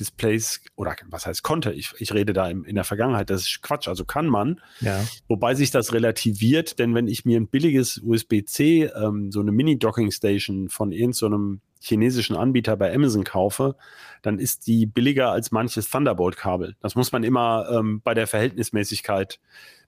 Displays 0.00 0.60
oder 0.74 0.96
was 1.08 1.26
heißt 1.26 1.42
konnte, 1.42 1.72
ich, 1.72 1.92
ich 1.98 2.12
rede 2.12 2.32
da 2.32 2.48
im, 2.48 2.64
in 2.64 2.74
der 2.74 2.84
Vergangenheit, 2.84 3.30
das 3.30 3.42
ist 3.42 3.62
Quatsch, 3.62 3.86
also 3.86 4.04
kann 4.04 4.26
man. 4.26 4.60
Ja. 4.80 5.04
Wobei 5.28 5.54
sich 5.54 5.70
das 5.70 5.92
relativiert, 5.92 6.78
denn 6.78 6.94
wenn 6.94 7.06
ich 7.06 7.24
mir 7.24 7.38
ein 7.38 7.46
billiges 7.46 7.98
USB-C, 8.02 8.84
ähm, 8.86 9.30
so 9.30 9.40
eine 9.40 9.52
Mini-Docking-Station 9.52 10.70
von 10.70 10.90
irgendeinem 10.90 11.60
so 11.60 11.70
chinesischen 11.82 12.36
Anbieter 12.36 12.76
bei 12.76 12.94
Amazon 12.94 13.24
kaufe, 13.24 13.76
dann 14.22 14.38
ist 14.38 14.66
die 14.66 14.86
billiger 14.86 15.30
als 15.30 15.50
manches 15.50 15.90
Thunderbolt-Kabel. 15.90 16.76
Das 16.80 16.94
muss 16.94 17.12
man 17.12 17.22
immer 17.22 17.68
ähm, 17.70 18.00
bei 18.02 18.14
der 18.14 18.26
Verhältnismäßigkeit 18.26 19.40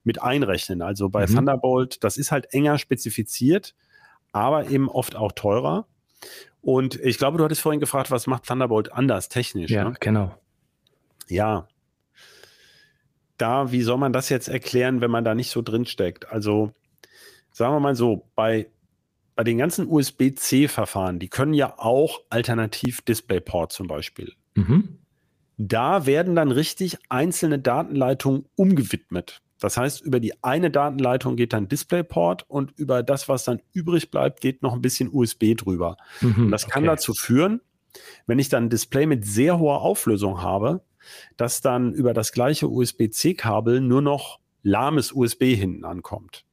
mit 0.03 0.21
einrechnen. 0.21 0.81
Also 0.81 1.09
bei 1.09 1.27
mhm. 1.27 1.35
Thunderbolt, 1.35 2.03
das 2.03 2.17
ist 2.17 2.31
halt 2.31 2.51
enger 2.51 2.77
spezifiziert, 2.77 3.75
aber 4.31 4.69
eben 4.69 4.89
oft 4.89 5.15
auch 5.15 5.31
teurer. 5.31 5.87
Und 6.61 6.95
ich 7.01 7.17
glaube, 7.17 7.37
du 7.37 7.43
hattest 7.43 7.61
vorhin 7.61 7.79
gefragt, 7.79 8.09
was 8.09 8.27
macht 8.27 8.45
Thunderbolt 8.45 8.91
anders 8.91 9.29
technisch? 9.29 9.71
Ja, 9.71 9.89
ne? 9.89 9.95
genau. 9.99 10.35
Ja. 11.27 11.67
Da, 13.37 13.71
wie 13.71 13.81
soll 13.81 13.97
man 13.97 14.13
das 14.13 14.29
jetzt 14.29 14.47
erklären, 14.47 15.01
wenn 15.01 15.11
man 15.11 15.25
da 15.25 15.35
nicht 15.35 15.49
so 15.49 15.61
drin 15.61 15.85
steckt? 15.85 16.29
Also, 16.29 16.71
sagen 17.51 17.73
wir 17.73 17.79
mal 17.79 17.95
so, 17.95 18.29
bei, 18.35 18.69
bei 19.35 19.43
den 19.43 19.57
ganzen 19.57 19.87
USB-C-Verfahren, 19.87 21.19
die 21.19 21.27
können 21.27 21.53
ja 21.53 21.77
auch 21.77 22.21
alternativ 22.29 23.01
DisplayPort 23.01 23.73
zum 23.73 23.87
Beispiel. 23.87 24.33
Mhm. 24.55 24.99
Da 25.57 26.05
werden 26.05 26.35
dann 26.35 26.51
richtig 26.51 26.97
einzelne 27.09 27.59
Datenleitungen 27.59 28.45
umgewidmet. 28.55 29.41
Das 29.63 29.77
heißt, 29.77 30.01
über 30.01 30.19
die 30.19 30.43
eine 30.43 30.69
Datenleitung 30.69 31.37
geht 31.37 31.53
dann 31.53 31.69
DisplayPort 31.69 32.43
und 32.49 32.77
über 32.77 33.01
das, 33.01 33.29
was 33.29 33.45
dann 33.45 33.61
übrig 33.71 34.11
bleibt, 34.11 34.41
geht 34.41 34.61
noch 34.61 34.73
ein 34.73 34.81
bisschen 34.81 35.07
USB 35.09 35.55
drüber. 35.55 35.95
Mhm, 36.19 36.45
und 36.45 36.51
das 36.51 36.67
kann 36.67 36.83
okay. 36.83 36.95
dazu 36.95 37.13
führen, 37.13 37.61
wenn 38.27 38.39
ich 38.39 38.49
dann 38.49 38.65
ein 38.65 38.69
Display 38.69 39.05
mit 39.05 39.23
sehr 39.23 39.59
hoher 39.59 39.79
Auflösung 39.79 40.41
habe, 40.41 40.81
dass 41.37 41.61
dann 41.61 41.93
über 41.93 42.13
das 42.13 42.33
gleiche 42.33 42.69
USB-C-Kabel 42.69 43.79
nur 43.79 44.01
noch 44.01 44.39
lahmes 44.63 45.13
USB 45.13 45.55
hinten 45.55 45.85
ankommt. 45.85 46.43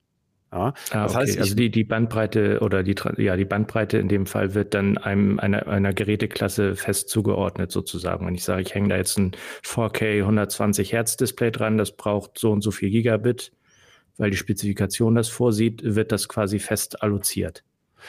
Ja, 0.52 0.74
ah, 0.90 1.04
das 1.04 1.12
okay. 1.12 1.20
heißt, 1.22 1.38
also 1.38 1.54
die, 1.54 1.70
die 1.70 1.84
Bandbreite 1.84 2.58
oder 2.60 2.82
die, 2.82 2.96
ja, 3.18 3.36
die 3.36 3.44
Bandbreite 3.44 3.98
in 3.98 4.08
dem 4.08 4.26
Fall 4.26 4.54
wird 4.54 4.74
dann 4.74 4.98
einem, 4.98 5.38
einer, 5.38 5.68
einer 5.68 5.92
Geräteklasse 5.92 6.74
fest 6.74 7.08
zugeordnet 7.08 7.70
sozusagen. 7.70 8.26
Wenn 8.26 8.34
ich 8.34 8.42
sage, 8.42 8.62
ich 8.62 8.74
hänge 8.74 8.88
da 8.88 8.96
jetzt 8.96 9.16
ein 9.16 9.32
4K 9.64 10.22
120 10.22 10.92
Hertz 10.92 11.16
Display 11.16 11.52
dran, 11.52 11.78
das 11.78 11.96
braucht 11.96 12.38
so 12.38 12.50
und 12.50 12.62
so 12.62 12.72
viel 12.72 12.90
Gigabit, 12.90 13.52
weil 14.16 14.30
die 14.30 14.36
Spezifikation 14.36 15.14
das 15.14 15.28
vorsieht, 15.28 15.82
wird 15.84 16.10
das 16.10 16.28
quasi 16.28 16.58
fest 16.58 17.00
alloziert. 17.00 17.62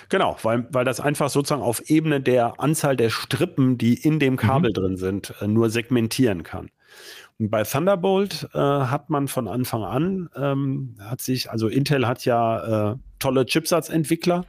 Genau, 0.10 0.38
weil, 0.44 0.68
weil 0.72 0.86
das 0.86 1.00
einfach 1.00 1.30
sozusagen 1.30 1.62
auf 1.62 1.90
Ebene 1.90 2.22
der 2.22 2.60
Anzahl 2.60 2.96
der 2.96 3.10
Strippen, 3.10 3.78
die 3.78 3.94
in 3.94 4.20
dem 4.20 4.38
Kabel 4.38 4.72
mhm. 4.72 4.74
drin 4.74 4.98
sind, 4.98 5.34
äh, 5.42 5.48
nur 5.48 5.70
segmentieren 5.70 6.44
kann. 6.44 6.70
Und 7.40 7.50
bei 7.50 7.64
Thunderbolt 7.64 8.50
äh, 8.54 8.60
hat 8.60 9.10
man 9.10 9.28
von 9.28 9.48
Anfang 9.48 9.84
an, 9.84 10.30
ähm, 10.36 10.96
hat 11.00 11.22
sich, 11.22 11.50
also 11.50 11.68
Intel 11.68 12.08
hat 12.08 12.24
ja 12.24 12.92
äh, 12.92 12.96
tolle 13.18 13.48
Chipsatzentwickler 13.48 14.46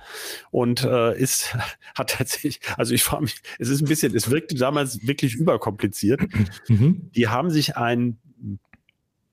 und 0.50 0.85
äh, 0.85 1.18
ist, 1.18 1.57
hat 1.94 2.11
tatsächlich, 2.11 2.61
also 2.76 2.92
ich 2.92 3.02
frage 3.02 3.22
mich, 3.22 3.37
es 3.59 3.70
ist 3.70 3.81
ein 3.81 3.88
bisschen, 3.88 4.14
es 4.14 4.31
wirkte 4.31 4.57
damals 4.57 5.07
wirklich 5.07 5.35
überkompliziert. 5.35 6.20
Mhm. 6.68 7.11
Die 7.16 7.28
haben 7.28 7.50
sich 7.50 7.76
ein 7.76 8.18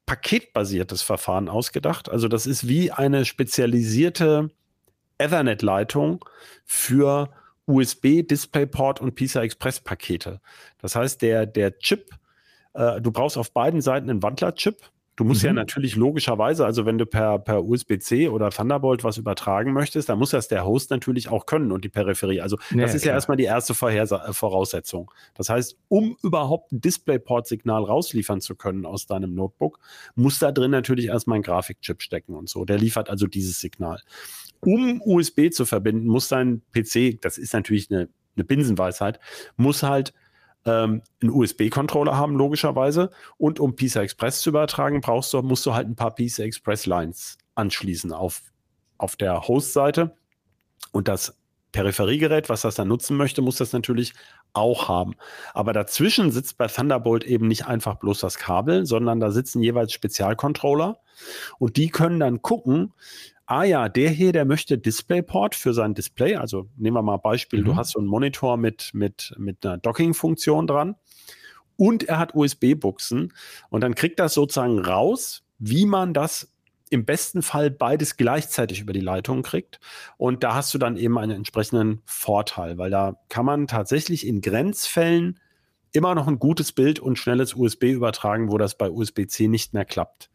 paketbasiertes 0.05 1.01
Verfahren 1.01 1.49
ausgedacht. 1.49 2.09
Also 2.09 2.27
das 2.27 2.47
ist 2.47 2.67
wie 2.67 2.91
eine 2.91 3.25
spezialisierte 3.25 4.49
Ethernet-Leitung 5.19 6.25
für 6.65 7.29
USB, 7.67 8.23
DisplayPort 8.27 8.99
und 8.99 9.13
PCI 9.13 9.39
Express 9.39 9.79
Pakete. 9.79 10.41
Das 10.79 10.95
heißt, 10.95 11.21
der, 11.21 11.45
der 11.45 11.77
Chip 11.77 12.09
äh, 12.73 13.01
du 13.01 13.11
brauchst 13.11 13.37
auf 13.37 13.51
beiden 13.51 13.81
Seiten 13.81 14.09
einen 14.09 14.23
Wandlerchip. 14.23 14.77
Du 15.15 15.25
musst 15.25 15.41
mhm. 15.43 15.47
ja 15.47 15.53
natürlich 15.53 15.97
logischerweise, 15.97 16.65
also 16.65 16.85
wenn 16.85 16.97
du 16.97 17.05
per, 17.05 17.39
per 17.39 17.65
USB-C 17.65 18.29
oder 18.29 18.51
Thunderbolt 18.51 19.03
was 19.03 19.17
übertragen 19.17 19.73
möchtest, 19.73 20.07
dann 20.07 20.17
muss 20.17 20.29
das 20.29 20.47
der 20.47 20.63
Host 20.63 20.91
natürlich 20.91 21.27
auch 21.27 21.45
können 21.45 21.73
und 21.73 21.83
die 21.83 21.89
Peripherie. 21.89 22.39
Also 22.39 22.55
das 22.55 22.73
ja, 22.73 22.85
ist 22.85 23.01
klar. 23.01 23.05
ja 23.05 23.13
erstmal 23.15 23.35
die 23.35 23.43
erste 23.43 23.73
Vorhersa 23.73 24.25
äh, 24.25 24.33
Voraussetzung. 24.33 25.11
Das 25.33 25.49
heißt, 25.49 25.77
um 25.89 26.15
überhaupt 26.23 26.71
ein 26.71 26.79
DisplayPort-Signal 26.79 27.83
rausliefern 27.83 28.39
zu 28.39 28.55
können 28.55 28.85
aus 28.85 29.07
deinem 29.07 29.35
Notebook, 29.35 29.79
muss 30.15 30.39
da 30.39 30.53
drin 30.53 30.71
natürlich 30.71 31.07
erstmal 31.07 31.39
ein 31.39 31.43
Grafikchip 31.43 32.01
stecken 32.01 32.33
und 32.33 32.47
so. 32.47 32.63
Der 32.63 32.77
liefert 32.77 33.09
also 33.09 33.27
dieses 33.27 33.59
Signal. 33.59 33.99
Um 34.61 35.01
USB 35.01 35.51
zu 35.51 35.65
verbinden, 35.65 36.07
muss 36.07 36.27
dein 36.27 36.61
PC, 36.73 37.21
das 37.21 37.37
ist 37.37 37.53
natürlich 37.53 37.89
eine, 37.91 38.09
eine 38.35 38.43
Binsenweisheit, 38.43 39.19
muss 39.55 39.83
halt 39.83 40.13
ähm, 40.65 41.01
einen 41.21 41.31
USB-Controller 41.31 42.17
haben, 42.17 42.35
logischerweise. 42.35 43.11
Und 43.37 43.59
um 43.59 43.75
PISA 43.75 44.01
Express 44.01 44.41
zu 44.41 44.49
übertragen, 44.49 45.01
brauchst 45.01 45.33
du, 45.33 45.41
musst 45.41 45.65
du 45.65 45.73
halt 45.73 45.87
ein 45.87 45.95
paar 45.95 46.13
PISA 46.15 46.43
Express 46.43 46.85
Lines 46.85 47.37
anschließen 47.55 48.11
auf, 48.11 48.41
auf 48.97 49.15
der 49.15 49.47
Host-Seite. 49.47 50.15
Und 50.91 51.07
das 51.07 51.37
Peripheriegerät, 51.71 52.49
was 52.49 52.61
das 52.61 52.75
dann 52.75 52.87
nutzen 52.87 53.15
möchte, 53.15 53.41
muss 53.41 53.57
das 53.57 53.73
natürlich 53.73 54.13
auch 54.53 54.87
haben. 54.87 55.13
Aber 55.53 55.73
dazwischen 55.73 56.31
sitzt 56.31 56.57
bei 56.57 56.67
Thunderbolt 56.67 57.23
eben 57.23 57.47
nicht 57.47 57.67
einfach 57.67 57.95
bloß 57.95 58.19
das 58.19 58.37
Kabel, 58.37 58.85
sondern 58.87 59.19
da 59.19 59.29
sitzen 59.29 59.61
jeweils 59.61 59.93
Spezialcontroller 59.93 60.99
und 61.59 61.77
die 61.77 61.89
können 61.89 62.19
dann 62.19 62.41
gucken, 62.41 62.93
ah 63.49 63.63
ja, 63.63 63.89
der 63.89 64.11
hier, 64.11 64.31
der 64.31 64.45
möchte 64.45 64.77
DisplayPort 64.77 65.55
für 65.55 65.73
sein 65.73 65.95
Display. 65.95 66.35
Also 66.35 66.69
nehmen 66.77 66.95
wir 66.95 67.01
mal 67.01 67.17
Beispiel, 67.17 67.61
mhm. 67.61 67.65
du 67.65 67.75
hast 67.75 67.91
so 67.91 67.99
einen 67.99 68.07
Monitor 68.07 68.57
mit, 68.57 68.91
mit, 68.93 69.33
mit 69.37 69.65
einer 69.65 69.77
Docking-Funktion 69.77 70.67
dran 70.67 70.95
und 71.75 72.03
er 72.03 72.19
hat 72.19 72.35
USB-Buchsen 72.35 73.33
und 73.69 73.81
dann 73.81 73.95
kriegt 73.95 74.19
das 74.19 74.35
sozusagen 74.35 74.77
raus, 74.77 75.43
wie 75.57 75.87
man 75.87 76.13
das 76.13 76.53
im 76.91 77.05
besten 77.05 77.41
Fall 77.41 77.71
beides 77.71 78.17
gleichzeitig 78.17 78.81
über 78.81 78.93
die 78.93 78.99
Leitung 78.99 79.41
kriegt. 79.41 79.79
Und 80.17 80.43
da 80.43 80.53
hast 80.53 80.73
du 80.73 80.77
dann 80.77 80.95
eben 80.97 81.17
einen 81.17 81.31
entsprechenden 81.31 82.01
Vorteil, 82.05 82.77
weil 82.77 82.91
da 82.91 83.19
kann 83.29 83.45
man 83.45 83.67
tatsächlich 83.67 84.27
in 84.27 84.41
Grenzfällen 84.41 85.39
immer 85.91 86.13
noch 86.13 86.27
ein 86.27 86.37
gutes 86.37 86.71
Bild 86.71 86.99
und 86.99 87.17
schnelles 87.17 87.55
USB 87.55 87.85
übertragen, 87.85 88.51
wo 88.51 88.59
das 88.59 88.77
bei 88.77 88.89
USB-C 88.89 89.47
nicht 89.47 89.73
mehr 89.73 89.85
klappt. 89.85 90.29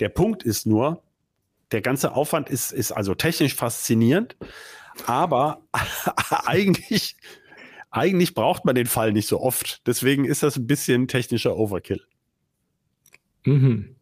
Der 0.00 0.08
Punkt 0.08 0.42
ist 0.42 0.66
nur, 0.66 1.02
der 1.72 1.80
ganze 1.80 2.12
Aufwand 2.14 2.50
ist, 2.50 2.72
ist 2.72 2.92
also 2.92 3.14
technisch 3.14 3.54
faszinierend, 3.54 4.36
aber 5.06 5.62
eigentlich, 6.46 7.16
eigentlich 7.90 8.34
braucht 8.34 8.64
man 8.64 8.74
den 8.74 8.86
Fall 8.86 9.12
nicht 9.12 9.28
so 9.28 9.40
oft. 9.40 9.86
Deswegen 9.86 10.24
ist 10.24 10.42
das 10.42 10.56
ein 10.56 10.66
bisschen 10.66 11.08
technischer 11.08 11.56
Overkill. 11.56 12.02
Mhm. 13.44 13.96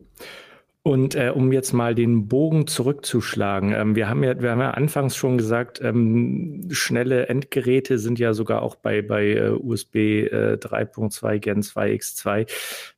Und 0.83 1.15
äh, 1.17 1.33
um 1.35 1.53
jetzt 1.53 1.75
mal 1.75 1.95
den 1.95 2.29
Bogen 2.29 2.67
zurückzuschlagen, 2.67 3.73
ähm, 3.73 3.95
wir, 3.95 4.09
haben 4.09 4.25
ja, 4.25 4.41
wir 4.41 4.53
haben 4.53 4.61
ja 4.61 4.71
anfangs 4.71 5.17
schon 5.17 5.37
gesagt, 5.37 5.81
ähm, 5.83 6.69
schnelle 6.71 7.29
Endgeräte 7.29 7.99
sind 7.99 8.19
ja 8.19 8.33
sogar 8.33 8.63
auch 8.63 8.75
bei, 8.75 9.03
bei 9.03 9.27
äh, 9.33 9.51
USB 9.51 9.97
äh, 9.97 10.55
3.2 10.55 11.39
Gen 11.41 11.63
2 11.63 11.93
X2 11.93 12.51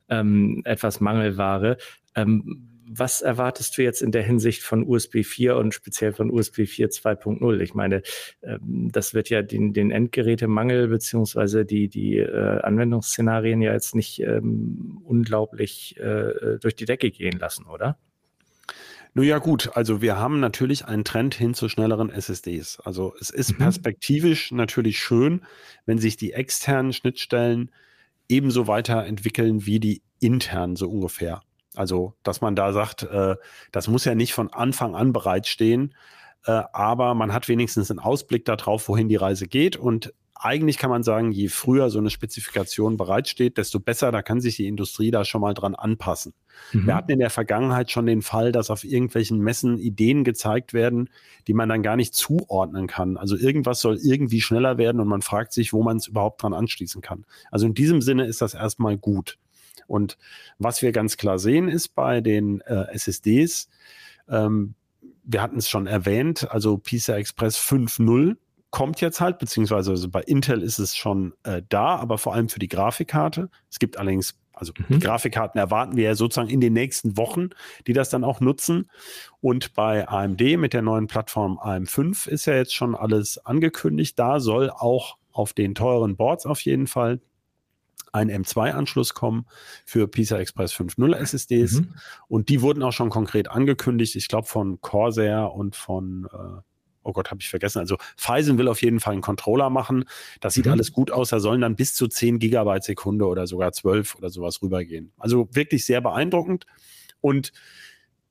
ähm, 0.07 0.61
etwas 0.63 1.01
Mangelware. 1.01 1.75
Ähm, 2.15 2.70
was 2.93 3.21
erwartest 3.21 3.77
du 3.77 3.83
jetzt 3.83 4.01
in 4.01 4.11
der 4.11 4.23
Hinsicht 4.23 4.63
von 4.63 4.85
USB 4.85 5.23
4 5.23 5.55
und 5.55 5.73
speziell 5.73 6.13
von 6.13 6.29
USB 6.29 6.65
4 6.65 6.89
2.0? 6.89 7.59
Ich 7.61 7.73
meine, 7.73 8.01
ähm, 8.43 8.89
das 8.91 9.13
wird 9.13 9.29
ja 9.29 9.41
den, 9.41 9.73
den 9.73 9.91
Endgerätemangel 9.91 10.87
beziehungsweise 10.87 11.65
die, 11.65 11.87
die 11.87 12.17
äh, 12.17 12.59
Anwendungsszenarien 12.61 13.61
ja 13.61 13.71
jetzt 13.71 13.95
nicht 13.95 14.19
ähm, 14.21 15.01
unglaublich 15.03 15.97
äh, 15.97 16.57
durch 16.59 16.75
die 16.75 16.85
Decke 16.85 17.11
gehen 17.11 17.39
lassen, 17.39 17.65
oder? 17.65 17.97
Nun 19.13 19.25
ja, 19.25 19.39
gut. 19.39 19.71
Also 19.75 20.01
wir 20.01 20.17
haben 20.17 20.39
natürlich 20.39 20.85
einen 20.85 21.03
Trend 21.03 21.35
hin 21.35 21.53
zu 21.53 21.69
schnelleren 21.69 22.09
SSDs. 22.09 22.79
Also 22.79 23.13
es 23.19 23.29
ist 23.29 23.53
mhm. 23.53 23.57
perspektivisch 23.57 24.51
natürlich 24.51 24.99
schön, 24.99 25.41
wenn 25.85 25.97
sich 25.97 26.17
die 26.17 26.33
externen 26.33 26.93
Schnittstellen 26.93 27.71
ebenso 28.29 28.67
weiterentwickeln 28.67 29.65
wie 29.65 29.79
die 29.79 30.01
internen 30.19 30.75
so 30.75 30.89
ungefähr. 30.89 31.41
Also, 31.75 32.13
dass 32.23 32.41
man 32.41 32.55
da 32.55 32.73
sagt, 32.73 33.03
äh, 33.03 33.35
das 33.71 33.87
muss 33.87 34.05
ja 34.05 34.15
nicht 34.15 34.33
von 34.33 34.51
Anfang 34.51 34.95
an 34.95 35.13
bereitstehen, 35.13 35.95
äh, 36.45 36.63
aber 36.73 37.13
man 37.13 37.33
hat 37.33 37.47
wenigstens 37.47 37.89
einen 37.89 37.99
Ausblick 37.99 38.45
darauf, 38.45 38.87
wohin 38.87 39.09
die 39.09 39.15
Reise 39.15 39.47
geht. 39.47 39.77
Und 39.77 40.13
eigentlich 40.43 40.79
kann 40.79 40.89
man 40.89 41.03
sagen, 41.03 41.31
je 41.31 41.49
früher 41.49 41.91
so 41.91 41.99
eine 41.99 42.09
Spezifikation 42.09 42.97
bereitsteht, 42.97 43.57
desto 43.57 43.79
besser, 43.79 44.11
da 44.11 44.23
kann 44.23 44.41
sich 44.41 44.55
die 44.55 44.67
Industrie 44.67 45.11
da 45.11 45.23
schon 45.23 45.41
mal 45.41 45.53
dran 45.53 45.75
anpassen. 45.75 46.33
Mhm. 46.73 46.87
Wir 46.87 46.95
hatten 46.95 47.11
in 47.11 47.19
der 47.19 47.29
Vergangenheit 47.29 47.91
schon 47.91 48.07
den 48.07 48.23
Fall, 48.23 48.51
dass 48.51 48.71
auf 48.71 48.83
irgendwelchen 48.83 49.39
Messen 49.39 49.77
Ideen 49.77 50.23
gezeigt 50.23 50.73
werden, 50.73 51.09
die 51.47 51.53
man 51.53 51.69
dann 51.69 51.83
gar 51.83 51.95
nicht 51.95 52.15
zuordnen 52.15 52.87
kann. 52.87 53.17
Also 53.17 53.37
irgendwas 53.37 53.81
soll 53.81 53.99
irgendwie 54.01 54.41
schneller 54.41 54.79
werden 54.79 54.99
und 54.99 55.07
man 55.07 55.21
fragt 55.21 55.53
sich, 55.53 55.73
wo 55.73 55.83
man 55.83 55.97
es 55.97 56.07
überhaupt 56.07 56.41
dran 56.41 56.55
anschließen 56.55 57.01
kann. 57.03 57.25
Also 57.51 57.67
in 57.67 57.75
diesem 57.75 58.01
Sinne 58.01 58.25
ist 58.25 58.41
das 58.41 58.55
erstmal 58.55 58.97
gut. 58.97 59.37
Und 59.87 60.17
was 60.57 60.81
wir 60.81 60.91
ganz 60.91 61.17
klar 61.17 61.39
sehen, 61.39 61.67
ist 61.67 61.89
bei 61.89 62.21
den 62.21 62.61
äh, 62.61 62.85
SSDs, 62.93 63.69
ähm, 64.29 64.75
wir 65.23 65.41
hatten 65.41 65.57
es 65.57 65.69
schon 65.69 65.87
erwähnt, 65.87 66.49
also 66.49 66.77
PCI 66.77 67.13
Express 67.13 67.57
5.0 67.57 68.37
kommt 68.71 69.01
jetzt 69.01 69.19
halt, 69.21 69.37
beziehungsweise 69.37 69.91
also 69.91 70.09
bei 70.09 70.21
Intel 70.21 70.63
ist 70.63 70.79
es 70.79 70.95
schon 70.95 71.33
äh, 71.43 71.61
da, 71.67 71.97
aber 71.97 72.17
vor 72.17 72.33
allem 72.33 72.49
für 72.49 72.59
die 72.59 72.69
Grafikkarte. 72.69 73.49
Es 73.69 73.79
gibt 73.79 73.97
allerdings, 73.97 74.39
also 74.53 74.71
mhm. 74.77 74.95
die 74.95 74.99
Grafikkarten 74.99 75.59
erwarten 75.59 75.97
wir 75.97 76.05
ja 76.05 76.15
sozusagen 76.15 76.49
in 76.49 76.61
den 76.61 76.73
nächsten 76.73 77.17
Wochen, 77.17 77.49
die 77.85 77.93
das 77.93 78.09
dann 78.09 78.23
auch 78.23 78.39
nutzen. 78.39 78.89
Und 79.41 79.73
bei 79.73 80.07
AMD 80.07 80.41
mit 80.57 80.73
der 80.73 80.81
neuen 80.81 81.07
Plattform 81.07 81.59
AM5 81.59 82.29
ist 82.29 82.45
ja 82.45 82.55
jetzt 82.55 82.73
schon 82.73 82.95
alles 82.95 83.37
angekündigt. 83.45 84.17
Da 84.17 84.39
soll 84.39 84.69
auch 84.69 85.17
auf 85.33 85.51
den 85.53 85.75
teuren 85.75 86.15
Boards 86.15 86.45
auf 86.45 86.61
jeden 86.61 86.87
Fall 86.87 87.19
ein 88.11 88.29
M2-Anschluss 88.29 89.13
kommen 89.13 89.45
für 89.85 90.07
PISA 90.07 90.37
Express 90.37 90.73
5.0 90.73 91.15
SSDs. 91.15 91.81
Mhm. 91.81 91.95
Und 92.27 92.49
die 92.49 92.61
wurden 92.61 92.83
auch 92.83 92.91
schon 92.91 93.09
konkret 93.09 93.49
angekündigt. 93.49 94.15
Ich 94.15 94.27
glaube 94.27 94.47
von 94.47 94.81
Corsair 94.81 95.51
und 95.53 95.75
von, 95.75 96.27
äh, 96.31 96.61
oh 97.03 97.13
Gott, 97.13 97.31
habe 97.31 97.41
ich 97.41 97.49
vergessen. 97.49 97.79
Also 97.79 97.97
Phison 98.17 98.57
will 98.57 98.67
auf 98.67 98.81
jeden 98.81 98.99
Fall 98.99 99.13
einen 99.13 99.21
Controller 99.21 99.69
machen. 99.69 100.05
Das 100.39 100.53
sieht 100.53 100.65
mhm. 100.65 100.73
alles 100.73 100.91
gut 100.91 101.11
aus. 101.11 101.29
Da 101.29 101.39
sollen 101.39 101.61
dann 101.61 101.75
bis 101.75 101.95
zu 101.95 102.07
10 102.07 102.39
Gigabyte 102.39 102.83
Sekunde 102.83 103.25
oder 103.25 103.47
sogar 103.47 103.71
12 103.71 104.15
oder 104.15 104.29
sowas 104.29 104.61
rübergehen. 104.61 105.13
Also 105.17 105.47
wirklich 105.51 105.85
sehr 105.85 106.01
beeindruckend. 106.01 106.65
Und 107.21 107.53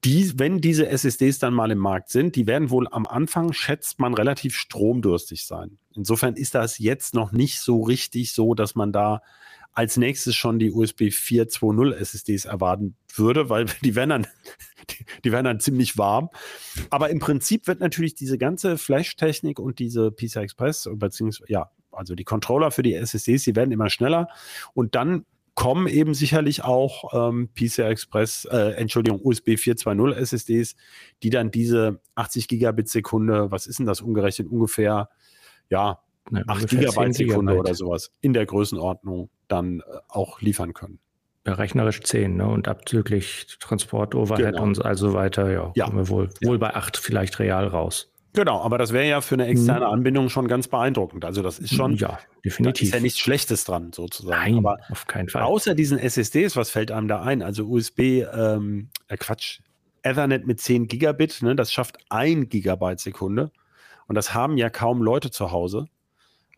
die, 0.05 0.38
wenn 0.38 0.61
diese 0.61 0.88
SSDs 0.88 1.38
dann 1.38 1.53
mal 1.53 1.71
im 1.71 1.79
Markt 1.79 2.09
sind, 2.09 2.35
die 2.35 2.47
werden 2.47 2.71
wohl 2.71 2.88
am 2.90 3.07
Anfang, 3.07 3.53
schätzt 3.53 3.99
man, 3.99 4.14
relativ 4.14 4.57
stromdurstig 4.57 5.45
sein. 5.45 5.79
Insofern 5.95 6.37
ist 6.37 6.55
das 6.55 6.79
jetzt 6.79 7.14
noch 7.14 7.33
nicht 7.33 7.61
so 7.61 7.83
richtig 7.83 8.33
so, 8.33 8.55
dass 8.55 8.75
man 8.75 8.93
da 8.93 9.23
als 9.72 9.96
nächstes 9.96 10.35
schon 10.35 10.59
die 10.59 10.72
USB 10.72 11.02
4.2.0 11.02 11.94
SSDs 11.94 12.44
erwarten 12.44 12.96
würde, 13.14 13.48
weil 13.48 13.66
die 13.83 13.94
werden 13.94 14.11
dann, 14.11 14.26
die, 14.90 15.04
die 15.24 15.33
werden 15.33 15.44
dann 15.44 15.61
ziemlich 15.61 15.98
warm. 15.98 16.30
Aber 16.90 17.11
im 17.11 17.18
Prinzip 17.18 17.66
wird 17.66 17.80
natürlich 17.80 18.14
diese 18.14 18.38
ganze 18.38 18.78
Flash-Technik 18.78 19.59
und 19.59 19.78
diese 19.78 20.11
PCI 20.11 20.40
Express, 20.40 20.88
beziehungsweise, 20.92 21.50
ja, 21.50 21.70
also 21.92 22.14
die 22.14 22.24
Controller 22.24 22.70
für 22.70 22.83
die 22.83 22.94
SSDs, 22.94 23.44
die 23.44 23.56
werden 23.56 23.72
immer 23.72 23.90
schneller 23.90 24.28
und 24.74 24.94
dann 24.94 25.24
kommen 25.54 25.88
eben 25.88 26.14
sicherlich 26.14 26.64
auch 26.64 27.12
ähm, 27.12 27.50
PCI 27.54 27.83
Express, 27.83 28.46
äh, 28.46 28.72
Entschuldigung, 28.76 29.20
USB 29.22 29.50
4.2.0 29.50 30.14
SSDs, 30.14 30.76
die 31.22 31.30
dann 31.30 31.50
diese 31.50 32.00
80 32.14 32.48
Gigabit 32.48 32.88
Sekunde, 32.88 33.50
was 33.50 33.66
ist 33.66 33.78
denn 33.78 33.87
das 33.87 34.00
umgerechnet 34.00 34.48
ungefähr, 34.48 35.11
ja, 35.68 36.00
ne, 36.31 36.45
8 36.47 36.69
Gigabyte 36.69 37.14
Sekunde 37.14 37.57
oder 37.57 37.75
sowas 37.75 38.11
in 38.21 38.33
der 38.33 38.47
Größenordnung 38.47 39.31
dann 39.49 39.81
äh, 39.81 39.99
auch 40.09 40.40
liefern 40.40 40.73
können. 40.75 40.99
Ja, 41.47 41.55
rechnerisch 41.55 42.01
10, 42.03 42.37
ne? 42.37 42.47
Und 42.47 42.69
abzüglich 42.69 43.57
Transport, 43.61 44.14
Overhead 44.14 44.53
genau. 44.53 44.62
und 44.62 44.85
also 44.85 45.14
weiter, 45.14 45.51
ja, 45.51 45.73
ja. 45.75 45.85
kommen 45.87 45.99
wir 45.99 46.09
wohl, 46.09 46.31
wohl 46.43 46.59
bei 46.59 46.75
8 46.75 46.97
vielleicht 46.97 47.38
real 47.38 47.66
raus. 47.66 48.11
Genau, 48.33 48.61
aber 48.61 48.79
das 48.79 48.93
wäre 48.93 49.09
ja 49.09 49.21
für 49.21 49.35
eine 49.35 49.47
externe 49.47 49.87
mhm. 49.87 49.93
Anbindung 49.93 50.29
schon 50.29 50.47
ganz 50.47 50.69
beeindruckend. 50.69 51.25
Also 51.25 51.43
das 51.43 51.59
ist 51.59 51.75
schon, 51.75 51.97
ja, 51.97 52.21
definitiv. 52.45 52.88
ist 52.88 52.95
ja 52.95 53.01
nichts 53.01 53.19
Schlechtes 53.19 53.64
dran 53.64 53.93
sozusagen. 53.93 54.55
Nein, 54.55 54.59
aber 54.59 54.79
auf 54.88 55.07
keinen 55.07 55.29
Fall. 55.29 55.43
Außer 55.43 55.75
diesen 55.75 55.99
SSDs, 55.99 56.55
was 56.55 56.71
fällt 56.71 56.93
einem 56.93 57.09
da 57.09 57.23
ein? 57.23 57.43
Also 57.43 57.64
USB, 57.64 58.23
ähm, 58.33 58.90
äh 59.09 59.16
Quatsch, 59.16 59.61
Ethernet 60.03 60.47
mit 60.47 60.61
10 60.61 60.87
Gigabit, 60.87 61.43
ne, 61.43 61.57
das 61.57 61.73
schafft 61.73 61.99
1 62.09 62.49
Gigabyte 62.49 63.01
Sekunde. 63.01 63.51
Und 64.07 64.14
das 64.14 64.33
haben 64.33 64.57
ja 64.57 64.71
kaum 64.71 65.03
Leute 65.03 65.31
zu 65.31 65.51
Hause. 65.51 65.87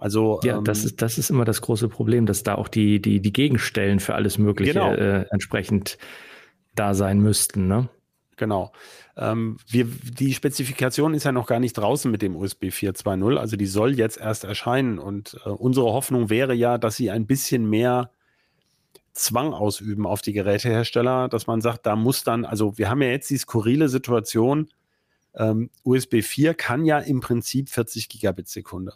Also, 0.02 0.40
ja, 0.42 0.58
ähm, 0.58 0.64
das, 0.64 0.84
ist, 0.84 1.00
das 1.00 1.16
ist 1.16 1.30
immer 1.30 1.44
das 1.44 1.60
große 1.60 1.88
Problem, 1.88 2.26
dass 2.26 2.42
da 2.42 2.56
auch 2.56 2.66
die, 2.66 3.00
die, 3.00 3.20
die 3.20 3.32
Gegenstellen 3.32 4.00
für 4.00 4.16
alles 4.16 4.36
Mögliche 4.36 4.72
genau. 4.72 4.92
äh, 4.92 5.26
entsprechend 5.30 5.96
da 6.74 6.92
sein 6.94 7.20
müssten. 7.20 7.68
Ne? 7.68 7.88
Genau. 8.36 8.72
Ähm, 9.16 9.58
wir, 9.68 9.84
die 9.84 10.34
Spezifikation 10.34 11.14
ist 11.14 11.22
ja 11.22 11.30
noch 11.30 11.46
gar 11.46 11.60
nicht 11.60 11.74
draußen 11.74 12.10
mit 12.10 12.20
dem 12.20 12.34
USB 12.34 12.64
4.2.0, 12.64 13.36
also 13.36 13.56
die 13.56 13.66
soll 13.66 13.96
jetzt 13.96 14.18
erst 14.18 14.42
erscheinen 14.42 14.98
und 14.98 15.38
äh, 15.44 15.50
unsere 15.50 15.92
Hoffnung 15.92 16.30
wäre 16.30 16.52
ja, 16.52 16.78
dass 16.78 16.96
sie 16.96 17.12
ein 17.12 17.28
bisschen 17.28 17.70
mehr 17.70 18.10
Zwang 19.12 19.52
ausüben 19.52 20.04
auf 20.04 20.20
die 20.20 20.32
Gerätehersteller, 20.32 21.28
dass 21.28 21.46
man 21.46 21.60
sagt, 21.60 21.86
da 21.86 21.94
muss 21.94 22.24
dann, 22.24 22.44
also 22.44 22.76
wir 22.76 22.90
haben 22.90 23.02
ja 23.02 23.08
jetzt 23.10 23.30
die 23.30 23.38
skurrile 23.38 23.88
Situation, 23.88 24.68
ähm, 25.36 25.70
USB 25.84 26.22
4 26.22 26.54
kann 26.54 26.84
ja 26.84 26.98
im 26.98 27.20
Prinzip 27.20 27.68
40 27.68 28.08
Gigabit 28.08 28.48
Sekunde. 28.48 28.94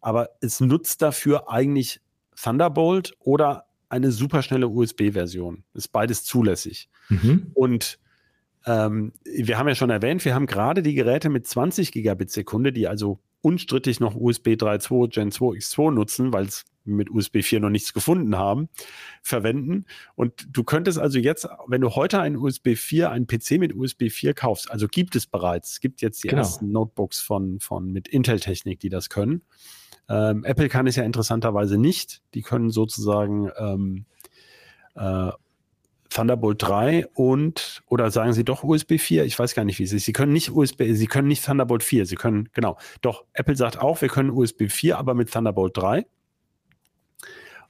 Aber 0.00 0.30
es 0.40 0.60
nutzt 0.60 1.02
dafür 1.02 1.50
eigentlich 1.50 2.00
Thunderbolt 2.40 3.14
oder 3.18 3.66
eine 3.88 4.10
superschnelle 4.10 4.68
USB-Version. 4.68 5.64
Ist 5.74 5.88
beides 5.88 6.24
zulässig. 6.24 6.88
Mhm. 7.08 7.50
Und 7.54 7.98
ähm, 8.66 9.12
wir 9.24 9.58
haben 9.58 9.68
ja 9.68 9.74
schon 9.74 9.90
erwähnt, 9.90 10.24
wir 10.24 10.34
haben 10.34 10.46
gerade 10.46 10.82
die 10.82 10.94
Geräte 10.94 11.28
mit 11.28 11.46
20 11.46 11.92
Gigabit 11.92 12.30
Sekunde, 12.30 12.72
die 12.72 12.88
also 12.88 13.20
unstrittig 13.46 14.00
noch 14.00 14.16
USB 14.16 14.48
3.2 14.48 15.08
Gen 15.08 15.30
2 15.30 15.58
X2 15.58 15.92
nutzen, 15.92 16.32
weil 16.32 16.46
es 16.46 16.64
mit 16.84 17.10
USB 17.10 17.42
4 17.42 17.60
noch 17.60 17.70
nichts 17.70 17.92
gefunden 17.92 18.36
haben, 18.36 18.68
verwenden. 19.22 19.84
Und 20.16 20.48
du 20.50 20.64
könntest 20.64 20.98
also 20.98 21.20
jetzt, 21.20 21.46
wenn 21.68 21.80
du 21.80 21.94
heute 21.94 22.20
ein 22.20 22.36
USB 22.36 22.74
4, 22.74 23.12
einen 23.12 23.28
PC 23.28 23.52
mit 23.52 23.72
USB 23.72 24.10
4 24.10 24.34
kaufst, 24.34 24.68
also 24.68 24.88
gibt 24.88 25.14
es 25.14 25.28
bereits, 25.28 25.74
es 25.74 25.80
gibt 25.80 26.02
jetzt 26.02 26.24
die 26.24 26.28
genau. 26.28 26.42
ersten 26.42 26.72
Notebooks 26.72 27.20
von, 27.20 27.60
von 27.60 27.92
mit 27.92 28.08
Intel-Technik, 28.08 28.80
die 28.80 28.88
das 28.88 29.10
können. 29.10 29.42
Ähm, 30.08 30.42
Apple 30.42 30.68
kann 30.68 30.88
es 30.88 30.96
ja 30.96 31.04
interessanterweise 31.04 31.78
nicht. 31.78 32.22
Die 32.34 32.42
können 32.42 32.70
sozusagen 32.70 33.48
ähm, 33.58 34.06
äh, 34.96 35.30
Thunderbolt 36.16 36.62
3 36.62 37.08
und 37.14 37.82
oder 37.88 38.10
sagen 38.10 38.32
Sie 38.32 38.44
doch 38.44 38.64
USB 38.64 38.98
4? 38.98 39.24
Ich 39.26 39.38
weiß 39.38 39.54
gar 39.54 39.64
nicht, 39.64 39.78
wie 39.78 39.82
es 39.82 39.92
ist. 39.92 40.06
Sie 40.06 40.14
können 40.14 40.32
nicht 40.32 40.50
USB, 40.50 40.84
Sie 40.92 41.06
können 41.06 41.28
nicht 41.28 41.44
Thunderbolt 41.44 41.82
4. 41.82 42.06
Sie 42.06 42.16
können 42.16 42.48
genau. 42.54 42.78
Doch 43.02 43.24
Apple 43.34 43.54
sagt 43.54 43.78
auch, 43.78 44.00
wir 44.00 44.08
können 44.08 44.30
USB 44.30 44.70
4, 44.70 44.96
aber 44.96 45.12
mit 45.12 45.30
Thunderbolt 45.30 45.76
3. 45.76 46.06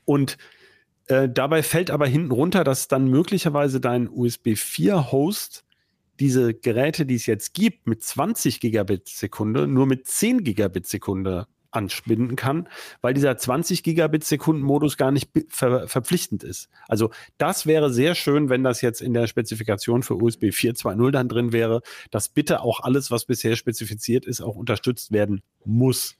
Und 0.04 0.38
äh, 1.08 1.28
dabei 1.28 1.64
fällt 1.64 1.90
aber 1.90 2.06
hinten 2.06 2.30
runter, 2.30 2.62
dass 2.62 2.86
dann 2.86 3.08
möglicherweise 3.08 3.80
dein 3.80 4.08
USB 4.08 4.56
4 4.56 5.10
Host 5.10 5.64
diese 6.20 6.54
Geräte, 6.54 7.04
die 7.04 7.16
es 7.16 7.26
jetzt 7.26 7.52
gibt, 7.52 7.88
mit 7.88 8.04
20 8.04 8.60
Gigabit 8.60 9.08
Sekunde 9.08 9.66
nur 9.66 9.86
mit 9.86 10.06
10 10.06 10.44
Gigabit 10.44 10.86
Sekunde 10.86 11.48
anspinden 11.76 12.34
kann, 12.34 12.68
weil 13.02 13.14
dieser 13.14 13.36
20 13.36 13.82
Gigabit 13.82 14.24
Sekunden 14.24 14.62
Modus 14.62 14.96
gar 14.96 15.12
nicht 15.12 15.30
ver 15.48 15.86
verpflichtend 15.86 16.42
ist. 16.42 16.68
Also 16.88 17.10
das 17.38 17.66
wäre 17.66 17.92
sehr 17.92 18.14
schön, 18.14 18.48
wenn 18.48 18.64
das 18.64 18.80
jetzt 18.80 19.00
in 19.00 19.14
der 19.14 19.26
Spezifikation 19.26 20.02
für 20.02 20.14
USB 20.14 20.44
4.2.0 20.46 21.10
dann 21.10 21.28
drin 21.28 21.52
wäre, 21.52 21.82
dass 22.10 22.28
bitte 22.28 22.62
auch 22.62 22.80
alles, 22.80 23.10
was 23.10 23.26
bisher 23.26 23.56
spezifiziert 23.56 24.26
ist, 24.26 24.40
auch 24.40 24.56
unterstützt 24.56 25.12
werden 25.12 25.42
muss. 25.64 26.16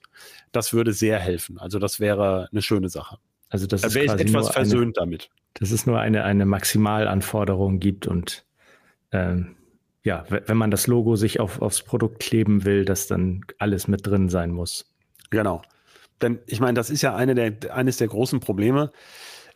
Das 0.51 0.73
würde 0.73 0.93
sehr 0.93 1.19
helfen. 1.19 1.57
Also 1.59 1.79
das 1.79 1.99
wäre 1.99 2.47
eine 2.51 2.61
schöne 2.61 2.89
Sache. 2.89 3.17
Also 3.49 3.67
das 3.67 3.81
da 3.81 3.93
wäre 3.93 4.15
ich 4.15 4.21
etwas 4.21 4.49
versöhnt 4.49 4.97
eine, 4.97 5.05
damit. 5.05 5.29
Dass 5.55 5.71
es 5.71 5.85
nur 5.85 5.99
eine, 5.99 6.23
eine 6.23 6.45
Maximalanforderung 6.45 7.79
gibt 7.79 8.07
und 8.07 8.45
ähm, 9.11 9.55
ja, 10.03 10.23
wenn 10.29 10.55
man 10.55 10.71
das 10.71 10.87
Logo 10.87 11.17
sich 11.17 11.41
auf, 11.41 11.61
aufs 11.61 11.81
Produkt 11.81 12.19
kleben 12.19 12.63
will, 12.63 12.85
dass 12.85 13.07
dann 13.07 13.41
alles 13.57 13.89
mit 13.89 14.07
drin 14.07 14.29
sein 14.29 14.51
muss. 14.51 14.95
Genau. 15.29 15.61
Denn 16.21 16.39
ich 16.47 16.59
meine, 16.59 16.73
das 16.73 16.89
ist 16.89 17.01
ja 17.01 17.15
eine 17.15 17.35
der, 17.35 17.75
eines 17.75 17.97
der 17.97 18.07
großen 18.07 18.39
Probleme 18.39 18.91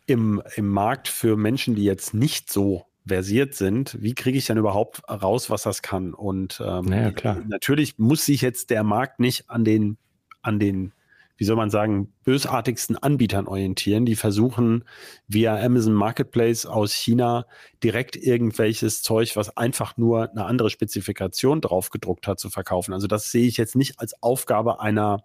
im, 0.06 0.42
im 0.56 0.68
Markt 0.68 1.08
für 1.08 1.36
Menschen, 1.36 1.74
die 1.74 1.84
jetzt 1.84 2.14
nicht 2.14 2.50
so 2.50 2.86
versiert 3.06 3.54
sind. 3.54 4.00
Wie 4.00 4.14
kriege 4.14 4.38
ich 4.38 4.46
denn 4.46 4.58
überhaupt 4.58 5.02
raus, 5.08 5.50
was 5.50 5.62
das 5.62 5.82
kann? 5.82 6.14
Und 6.14 6.62
ähm, 6.64 6.84
naja, 6.86 7.10
klar. 7.10 7.42
natürlich 7.46 7.98
muss 7.98 8.24
sich 8.24 8.42
jetzt 8.42 8.70
der 8.70 8.84
Markt 8.84 9.18
nicht 9.18 9.50
an 9.50 9.64
den, 9.64 9.98
an 10.40 10.60
den, 10.60 10.92
wie 11.36 11.44
soll 11.44 11.56
man 11.56 11.70
sagen, 11.70 12.12
bösartigsten 12.24 12.96
Anbietern 12.96 13.48
orientieren, 13.48 14.06
die 14.06 14.14
versuchen 14.14 14.84
via 15.26 15.56
Amazon 15.56 15.94
Marketplace 15.94 16.64
aus 16.66 16.92
China 16.92 17.46
direkt 17.82 18.14
irgendwelches 18.14 19.02
Zeug, 19.02 19.34
was 19.34 19.56
einfach 19.56 19.96
nur 19.96 20.30
eine 20.30 20.44
andere 20.44 20.70
Spezifikation 20.70 21.60
draufgedruckt 21.60 22.28
hat, 22.28 22.38
zu 22.38 22.50
verkaufen. 22.50 22.92
Also 22.92 23.08
das 23.08 23.32
sehe 23.32 23.48
ich 23.48 23.56
jetzt 23.56 23.74
nicht 23.74 23.98
als 23.98 24.22
Aufgabe 24.22 24.80
einer 24.80 25.24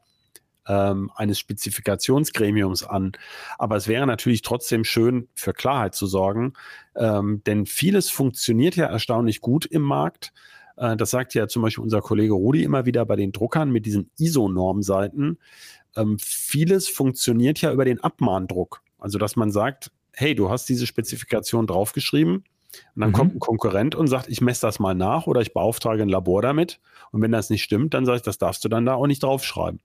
ähm, 0.67 1.11
eines 1.15 1.39
Spezifikationsgremiums 1.39 2.83
an. 2.83 3.13
Aber 3.57 3.75
es 3.75 3.87
wäre 3.87 4.07
natürlich 4.07 4.41
trotzdem 4.41 4.83
schön, 4.83 5.27
für 5.33 5.53
Klarheit 5.53 5.95
zu 5.95 6.07
sorgen, 6.07 6.53
ähm, 6.95 7.41
denn 7.45 7.65
vieles 7.65 8.09
funktioniert 8.09 8.75
ja 8.75 8.85
erstaunlich 8.85 9.41
gut 9.41 9.65
im 9.65 9.81
Markt. 9.81 10.33
Äh, 10.77 10.95
das 10.97 11.11
sagt 11.11 11.33
ja 11.33 11.47
zum 11.47 11.61
Beispiel 11.61 11.83
unser 11.83 12.01
Kollege 12.01 12.33
Rudi 12.33 12.63
immer 12.63 12.85
wieder 12.85 13.05
bei 13.05 13.15
den 13.15 13.31
Druckern 13.31 13.71
mit 13.71 13.85
diesen 13.85 14.09
ISO-Normseiten. 14.17 15.39
Ähm, 15.95 16.17
vieles 16.19 16.87
funktioniert 16.87 17.61
ja 17.61 17.71
über 17.71 17.85
den 17.85 17.99
Abmahndruck. 18.01 18.81
Also, 18.99 19.17
dass 19.17 19.35
man 19.35 19.51
sagt, 19.51 19.91
hey, 20.13 20.33
du 20.33 20.49
hast 20.49 20.67
diese 20.69 20.87
Spezifikation 20.87 21.67
draufgeschrieben, 21.67 22.43
und 22.95 23.01
dann 23.01 23.09
mhm. 23.09 23.13
kommt 23.13 23.35
ein 23.35 23.39
Konkurrent 23.39 23.95
und 23.95 24.07
sagt, 24.07 24.27
ich 24.27 24.41
messe 24.41 24.61
das 24.61 24.79
mal 24.79 24.93
nach 24.93 25.27
oder 25.27 25.41
ich 25.41 25.53
beauftrage 25.53 26.01
ein 26.01 26.09
Labor 26.09 26.41
damit. 26.41 26.79
Und 27.11 27.21
wenn 27.21 27.31
das 27.31 27.49
nicht 27.49 27.63
stimmt, 27.63 27.93
dann 27.93 28.05
sage 28.05 28.17
ich, 28.17 28.23
das 28.23 28.37
darfst 28.37 28.63
du 28.65 28.69
dann 28.69 28.85
da 28.85 28.95
auch 28.95 29.07
nicht 29.07 29.23
draufschreiben. 29.23 29.81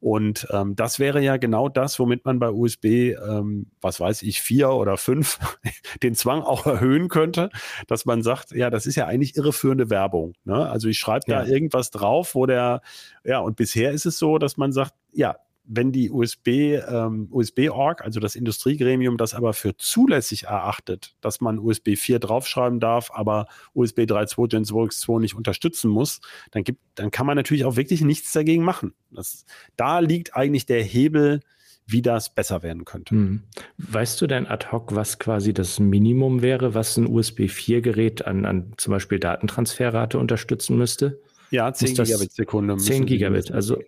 Und 0.00 0.46
ähm, 0.50 0.76
das 0.76 0.98
wäre 0.98 1.22
ja 1.22 1.36
genau 1.38 1.68
das, 1.68 1.98
womit 1.98 2.24
man 2.24 2.38
bei 2.38 2.50
USB, 2.50 2.84
ähm, 2.84 3.70
was 3.80 4.00
weiß 4.00 4.22
ich, 4.22 4.42
vier 4.42 4.70
oder 4.70 4.96
fünf, 4.96 5.38
den 6.02 6.14
Zwang 6.14 6.42
auch 6.42 6.66
erhöhen 6.66 7.08
könnte, 7.08 7.50
dass 7.86 8.04
man 8.04 8.22
sagt, 8.22 8.52
ja, 8.52 8.70
das 8.70 8.86
ist 8.86 8.96
ja 8.96 9.06
eigentlich 9.06 9.36
irreführende 9.36 9.90
Werbung. 9.90 10.34
Ne? 10.44 10.68
Also 10.68 10.88
ich 10.88 10.98
schreibe 10.98 11.24
ja. 11.28 11.42
da 11.42 11.46
irgendwas 11.46 11.90
drauf, 11.90 12.34
wo 12.34 12.46
der, 12.46 12.82
ja, 13.24 13.38
und 13.38 13.56
bisher 13.56 13.92
ist 13.92 14.06
es 14.06 14.18
so, 14.18 14.38
dass 14.38 14.56
man 14.56 14.72
sagt, 14.72 14.94
ja, 15.12 15.36
wenn 15.68 15.92
die 15.92 16.10
USB, 16.10 16.48
ähm, 16.88 17.28
USB-Org, 17.30 18.02
also 18.02 18.20
das 18.20 18.34
Industriegremium, 18.34 19.18
das 19.18 19.34
aber 19.34 19.52
für 19.52 19.76
zulässig 19.76 20.44
erachtet, 20.44 21.14
dass 21.20 21.40
man 21.40 21.58
USB 21.58 21.96
4 21.96 22.18
draufschreiben 22.18 22.80
darf, 22.80 23.10
aber 23.12 23.46
USB 23.74 24.00
3.2 24.00 24.48
Gen 24.48 24.64
2 24.64 24.76
X2 24.86 25.20
nicht 25.20 25.34
unterstützen 25.34 25.90
muss, 25.90 26.20
dann 26.50 26.64
gibt, 26.64 26.80
dann 26.94 27.10
kann 27.10 27.26
man 27.26 27.36
natürlich 27.36 27.66
auch 27.66 27.76
wirklich 27.76 28.00
nichts 28.00 28.32
dagegen 28.32 28.64
machen. 28.64 28.94
Das, 29.10 29.44
da 29.76 29.98
liegt 29.98 30.34
eigentlich 30.34 30.64
der 30.64 30.82
Hebel, 30.82 31.40
wie 31.86 32.02
das 32.02 32.34
besser 32.34 32.62
werden 32.62 32.84
könnte. 32.84 33.14
Hm. 33.14 33.42
Weißt 33.76 34.20
du 34.20 34.26
denn 34.26 34.46
ad 34.46 34.68
hoc, 34.72 34.94
was 34.94 35.18
quasi 35.18 35.52
das 35.52 35.78
Minimum 35.78 36.40
wäre, 36.40 36.74
was 36.74 36.96
ein 36.96 37.06
USB 37.06 37.40
4-Gerät 37.42 38.26
an, 38.26 38.46
an 38.46 38.72
zum 38.78 38.92
Beispiel 38.92 39.18
Datentransferrate 39.18 40.18
unterstützen 40.18 40.78
müsste? 40.78 41.20
Ja, 41.50 41.72
10 41.72 41.94
Gigabit 41.94 42.32
Sekunde. 42.32 42.76
10 42.76 43.06
Gigabit, 43.06 43.50
also 43.52 43.78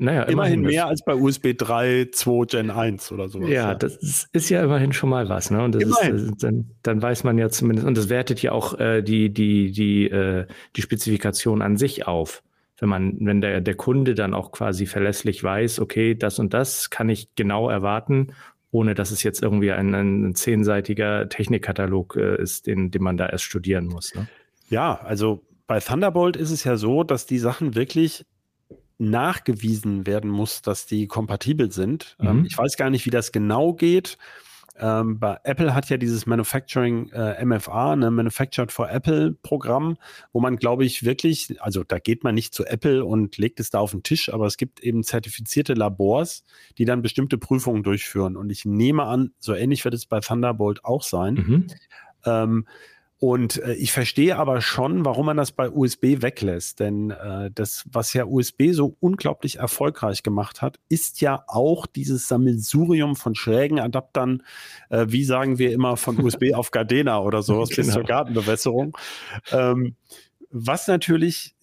naja, 0.00 0.22
immerhin, 0.22 0.54
immerhin 0.54 0.60
mehr 0.62 0.86
als 0.86 1.02
bei 1.04 1.14
USB 1.14 1.52
3, 1.56 2.08
2 2.10 2.46
Gen 2.46 2.70
1 2.70 3.12
oder 3.12 3.28
sowas. 3.28 3.50
Ja, 3.50 3.68
ja, 3.68 3.74
das 3.74 4.28
ist 4.32 4.48
ja 4.48 4.64
immerhin 4.64 4.94
schon 4.94 5.10
mal 5.10 5.28
was. 5.28 5.50
Ne? 5.50 5.62
Und 5.62 5.74
das 5.74 5.82
ist, 5.84 6.02
äh, 6.02 6.30
dann, 6.38 6.70
dann 6.82 7.02
weiß 7.02 7.24
man 7.24 7.36
ja 7.36 7.50
zumindest, 7.50 7.86
und 7.86 7.96
das 7.96 8.08
wertet 8.08 8.40
ja 8.40 8.52
auch 8.52 8.78
äh, 8.78 9.02
die, 9.02 9.32
die, 9.32 9.72
die, 9.72 10.08
äh, 10.08 10.46
die 10.76 10.82
Spezifikation 10.82 11.60
an 11.60 11.76
sich 11.76 12.06
auf. 12.06 12.42
Wenn 12.78 12.88
man, 12.88 13.18
wenn 13.20 13.42
der, 13.42 13.60
der 13.60 13.74
Kunde 13.74 14.14
dann 14.14 14.32
auch 14.32 14.52
quasi 14.52 14.86
verlässlich 14.86 15.44
weiß, 15.44 15.80
okay, 15.80 16.14
das 16.14 16.38
und 16.38 16.54
das 16.54 16.88
kann 16.88 17.10
ich 17.10 17.34
genau 17.34 17.68
erwarten, 17.68 18.32
ohne 18.70 18.94
dass 18.94 19.10
es 19.10 19.22
jetzt 19.22 19.42
irgendwie 19.42 19.72
ein, 19.72 19.94
ein 19.94 20.34
zehnseitiger 20.34 21.28
Technikkatalog 21.28 22.16
äh, 22.16 22.40
ist, 22.40 22.66
den, 22.66 22.90
den 22.90 23.02
man 23.02 23.18
da 23.18 23.28
erst 23.28 23.44
studieren 23.44 23.84
muss. 23.84 24.14
Ne? 24.14 24.28
Ja, 24.70 24.98
also 25.04 25.42
bei 25.66 25.78
Thunderbolt 25.78 26.36
ist 26.36 26.50
es 26.50 26.64
ja 26.64 26.76
so, 26.76 27.04
dass 27.04 27.26
die 27.26 27.38
Sachen 27.38 27.74
wirklich 27.74 28.24
nachgewiesen 29.00 30.06
werden 30.06 30.30
muss, 30.30 30.62
dass 30.62 30.86
die 30.86 31.06
kompatibel 31.06 31.72
sind. 31.72 32.16
Ähm, 32.20 32.26
mhm. 32.26 32.38
Ähm, 32.38 32.44
ich 32.46 32.58
weiß 32.58 32.76
gar 32.76 32.90
nicht, 32.90 33.06
wie 33.06 33.10
das 33.10 33.32
genau 33.32 33.72
geht. 33.72 34.18
Ähm, 34.78 35.18
bei 35.18 35.38
Apple 35.44 35.74
hat 35.74 35.90
ja 35.90 35.98
dieses 35.98 36.26
Manufacturing 36.26 37.10
äh, 37.10 37.44
MFA, 37.44 37.96
ne, 37.96 38.10
Manufactured 38.10 38.72
for 38.72 38.90
Apple 38.90 39.32
Programm, 39.42 39.98
wo 40.32 40.40
man, 40.40 40.56
glaube 40.56 40.86
ich, 40.86 41.04
wirklich, 41.04 41.60
also 41.60 41.84
da 41.84 41.98
geht 41.98 42.24
man 42.24 42.34
nicht 42.34 42.54
zu 42.54 42.64
Apple 42.64 43.04
und 43.04 43.36
legt 43.36 43.60
es 43.60 43.68
da 43.68 43.78
auf 43.78 43.90
den 43.90 44.02
Tisch, 44.02 44.32
aber 44.32 44.46
es 44.46 44.56
gibt 44.56 44.80
eben 44.80 45.02
zertifizierte 45.02 45.74
Labors, 45.74 46.44
die 46.78 46.86
dann 46.86 47.02
bestimmte 47.02 47.36
Prüfungen 47.36 47.82
durchführen. 47.82 48.36
Und 48.36 48.48
ich 48.50 48.64
nehme 48.64 49.04
an, 49.04 49.32
so 49.38 49.54
ähnlich 49.54 49.84
wird 49.84 49.94
es 49.94 50.06
bei 50.06 50.20
Thunderbolt 50.20 50.84
auch 50.84 51.02
sein. 51.02 51.34
Mhm. 51.34 51.66
Ähm, 52.24 52.66
und 53.20 53.62
äh, 53.62 53.74
ich 53.74 53.92
verstehe 53.92 54.38
aber 54.38 54.62
schon, 54.62 55.04
warum 55.04 55.26
man 55.26 55.36
das 55.36 55.52
bei 55.52 55.70
USB 55.70 56.22
weglässt. 56.22 56.80
Denn 56.80 57.10
äh, 57.10 57.50
das, 57.54 57.84
was 57.92 58.14
ja 58.14 58.24
USB 58.24 58.72
so 58.72 58.96
unglaublich 58.98 59.56
erfolgreich 59.56 60.22
gemacht 60.22 60.62
hat, 60.62 60.80
ist 60.88 61.20
ja 61.20 61.44
auch 61.46 61.86
dieses 61.86 62.28
Sammelsurium 62.28 63.16
von 63.16 63.34
schrägen 63.34 63.78
Adaptern, 63.78 64.42
äh, 64.88 65.04
wie 65.08 65.24
sagen 65.24 65.58
wir 65.58 65.70
immer, 65.72 65.98
von 65.98 66.18
USB 66.24 66.54
auf 66.54 66.70
Gardena 66.70 67.20
oder 67.20 67.42
sowas 67.42 67.68
genau. 67.68 67.84
bis 67.84 67.92
zur 67.92 68.04
Gartenbewässerung. 68.04 68.96
Ähm, 69.52 69.96
was 70.50 70.88
natürlich 70.88 71.54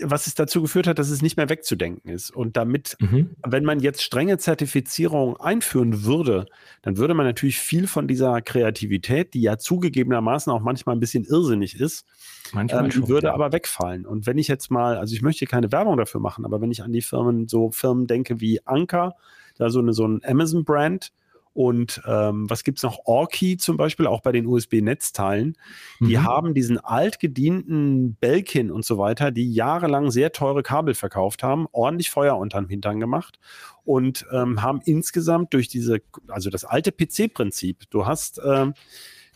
was 0.00 0.26
es 0.26 0.34
dazu 0.34 0.62
geführt 0.62 0.86
hat, 0.86 0.98
dass 0.98 1.10
es 1.10 1.22
nicht 1.22 1.36
mehr 1.36 1.48
wegzudenken 1.48 2.10
ist. 2.10 2.30
Und 2.30 2.56
damit, 2.56 2.96
mhm. 3.00 3.30
wenn 3.44 3.64
man 3.64 3.80
jetzt 3.80 4.02
strenge 4.02 4.38
Zertifizierung 4.38 5.36
einführen 5.36 6.04
würde, 6.04 6.46
dann 6.82 6.96
würde 6.96 7.14
man 7.14 7.26
natürlich 7.26 7.58
viel 7.58 7.86
von 7.86 8.08
dieser 8.08 8.40
Kreativität, 8.40 9.34
die 9.34 9.42
ja 9.42 9.58
zugegebenermaßen 9.58 10.52
auch 10.52 10.60
manchmal 10.60 10.96
ein 10.96 11.00
bisschen 11.00 11.24
irrsinnig 11.24 11.78
ist, 11.80 12.06
manchmal 12.52 12.84
ähm, 12.84 12.90
schon, 12.90 13.08
würde 13.08 13.28
ja. 13.28 13.34
aber 13.34 13.52
wegfallen. 13.52 14.06
Und 14.06 14.26
wenn 14.26 14.38
ich 14.38 14.48
jetzt 14.48 14.70
mal, 14.70 14.96
also 14.96 15.14
ich 15.14 15.22
möchte 15.22 15.46
keine 15.46 15.72
Werbung 15.72 15.96
dafür 15.96 16.20
machen, 16.20 16.44
aber 16.44 16.60
wenn 16.60 16.70
ich 16.70 16.82
an 16.82 16.92
die 16.92 17.02
Firmen, 17.02 17.48
so 17.48 17.70
Firmen 17.70 18.06
denke 18.06 18.40
wie 18.40 18.60
Anker, 18.66 19.16
da 19.56 19.70
so 19.70 19.78
eine, 19.78 19.92
so 19.92 20.06
ein 20.06 20.20
Amazon-Brand, 20.24 21.12
und 21.54 22.02
ähm, 22.06 22.50
was 22.50 22.62
es 22.66 22.82
noch? 22.82 22.98
Orkey 23.04 23.56
zum 23.56 23.76
Beispiel, 23.76 24.08
auch 24.08 24.20
bei 24.20 24.32
den 24.32 24.46
USB-Netzteilen. 24.46 25.56
Die 26.00 26.16
mhm. 26.16 26.24
haben 26.24 26.54
diesen 26.54 26.78
altgedienten 26.78 28.16
Belkin 28.16 28.72
und 28.72 28.84
so 28.84 28.98
weiter, 28.98 29.30
die 29.30 29.52
jahrelang 29.52 30.10
sehr 30.10 30.32
teure 30.32 30.64
Kabel 30.64 30.94
verkauft 30.94 31.44
haben, 31.44 31.66
ordentlich 31.70 32.10
Feuer 32.10 32.36
unterm 32.36 32.68
Hintern 32.68 32.98
gemacht 32.98 33.38
und 33.84 34.26
ähm, 34.32 34.62
haben 34.62 34.80
insgesamt 34.84 35.54
durch 35.54 35.68
diese, 35.68 36.00
also 36.26 36.50
das 36.50 36.64
alte 36.64 36.90
PC-Prinzip, 36.90 37.84
du 37.90 38.04
hast 38.04 38.40
ähm, 38.44 38.74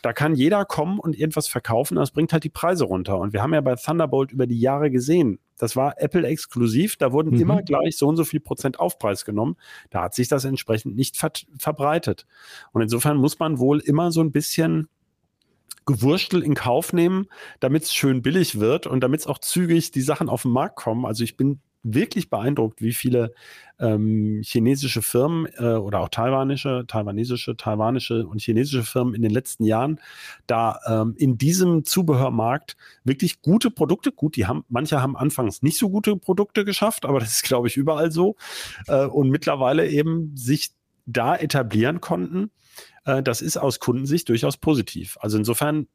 da 0.02 0.12
kann 0.12 0.34
jeder 0.34 0.64
kommen 0.64 0.98
und 0.98 1.18
irgendwas 1.18 1.48
verkaufen, 1.48 1.96
das 1.96 2.10
bringt 2.10 2.32
halt 2.32 2.44
die 2.44 2.50
Preise 2.50 2.84
runter. 2.84 3.18
Und 3.18 3.32
wir 3.32 3.42
haben 3.42 3.54
ja 3.54 3.60
bei 3.60 3.74
Thunderbolt 3.74 4.32
über 4.32 4.46
die 4.46 4.60
Jahre 4.60 4.90
gesehen, 4.90 5.38
das 5.58 5.74
war 5.74 6.00
Apple 6.00 6.26
exklusiv, 6.26 6.96
da 6.96 7.12
wurden 7.12 7.34
mhm. 7.34 7.40
immer 7.40 7.62
gleich 7.62 7.96
so 7.96 8.06
und 8.06 8.16
so 8.16 8.24
viel 8.24 8.40
Prozent 8.40 8.78
Aufpreis 8.78 9.24
genommen. 9.24 9.56
Da 9.90 10.02
hat 10.02 10.14
sich 10.14 10.28
das 10.28 10.44
entsprechend 10.44 10.96
nicht 10.96 11.16
ver 11.16 11.32
verbreitet. 11.58 12.26
Und 12.72 12.82
insofern 12.82 13.16
muss 13.16 13.38
man 13.38 13.58
wohl 13.58 13.80
immer 13.80 14.12
so 14.12 14.20
ein 14.20 14.32
bisschen 14.32 14.88
Gewurstel 15.84 16.42
in 16.42 16.54
Kauf 16.54 16.92
nehmen, 16.92 17.28
damit 17.60 17.84
es 17.84 17.94
schön 17.94 18.22
billig 18.22 18.60
wird 18.60 18.86
und 18.86 19.00
damit 19.00 19.20
es 19.20 19.26
auch 19.26 19.38
zügig 19.38 19.90
die 19.90 20.02
Sachen 20.02 20.28
auf 20.28 20.42
den 20.42 20.52
Markt 20.52 20.76
kommen. 20.76 21.06
Also 21.06 21.24
ich 21.24 21.36
bin 21.36 21.60
wirklich 21.82 22.28
beeindruckt, 22.30 22.82
wie 22.82 22.92
viele 22.92 23.32
ähm, 23.78 24.40
chinesische 24.42 25.02
Firmen 25.02 25.46
äh, 25.58 25.74
oder 25.74 26.00
auch 26.00 26.08
taiwanische, 26.08 26.84
taiwanesische, 26.86 27.56
taiwanische 27.56 28.26
und 28.26 28.40
chinesische 28.40 28.82
Firmen 28.82 29.14
in 29.14 29.22
den 29.22 29.30
letzten 29.30 29.64
Jahren 29.64 30.00
da 30.46 30.80
ähm, 30.86 31.14
in 31.16 31.38
diesem 31.38 31.84
Zubehörmarkt 31.84 32.76
wirklich 33.04 33.42
gute 33.42 33.70
Produkte, 33.70 34.12
gut, 34.12 34.36
die 34.36 34.46
haben, 34.46 34.64
manche 34.68 35.00
haben 35.00 35.16
anfangs 35.16 35.62
nicht 35.62 35.78
so 35.78 35.90
gute 35.90 36.16
Produkte 36.16 36.64
geschafft, 36.64 37.04
aber 37.04 37.20
das 37.20 37.32
ist, 37.32 37.44
glaube 37.44 37.68
ich, 37.68 37.76
überall 37.76 38.10
so 38.10 38.36
äh, 38.86 39.06
und 39.06 39.30
mittlerweile 39.30 39.88
eben 39.88 40.36
sich 40.36 40.70
da 41.06 41.36
etablieren 41.36 42.00
konnten. 42.00 42.50
Äh, 43.04 43.22
das 43.22 43.40
ist 43.40 43.56
aus 43.56 43.80
Kundensicht 43.80 44.28
durchaus 44.28 44.56
positiv. 44.56 45.16
Also 45.20 45.38
insofern 45.38 45.86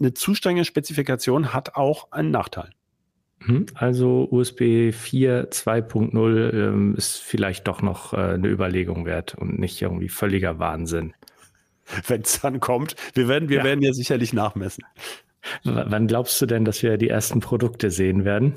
eine 0.00 0.14
zu 0.14 0.34
strenge 0.34 0.64
Spezifikation 0.64 1.52
hat 1.52 1.74
auch 1.74 2.12
einen 2.12 2.30
Nachteil. 2.30 2.70
Mhm. 3.40 3.66
Also 3.74 4.28
USB 4.30 4.92
4 4.92 5.50
2.0 5.50 6.52
ähm, 6.52 6.94
ist 6.96 7.18
vielleicht 7.18 7.68
doch 7.68 7.82
noch 7.82 8.12
äh, 8.12 8.34
eine 8.34 8.48
Überlegung 8.48 9.06
wert 9.06 9.34
und 9.34 9.58
nicht 9.58 9.80
irgendwie 9.80 10.08
völliger 10.08 10.58
Wahnsinn. 10.58 11.14
Wenn 12.06 12.22
es 12.22 12.40
dann 12.40 12.60
kommt, 12.60 12.96
wir 13.14 13.28
werden, 13.28 13.48
wir 13.48 13.58
ja. 13.58 13.64
werden 13.64 13.82
ja 13.82 13.92
sicherlich 13.92 14.32
nachmessen. 14.32 14.84
W 15.64 15.84
wann 15.86 16.06
glaubst 16.06 16.40
du 16.42 16.46
denn, 16.46 16.64
dass 16.64 16.82
wir 16.82 16.98
die 16.98 17.08
ersten 17.08 17.40
Produkte 17.40 17.90
sehen 17.90 18.24
werden? 18.24 18.56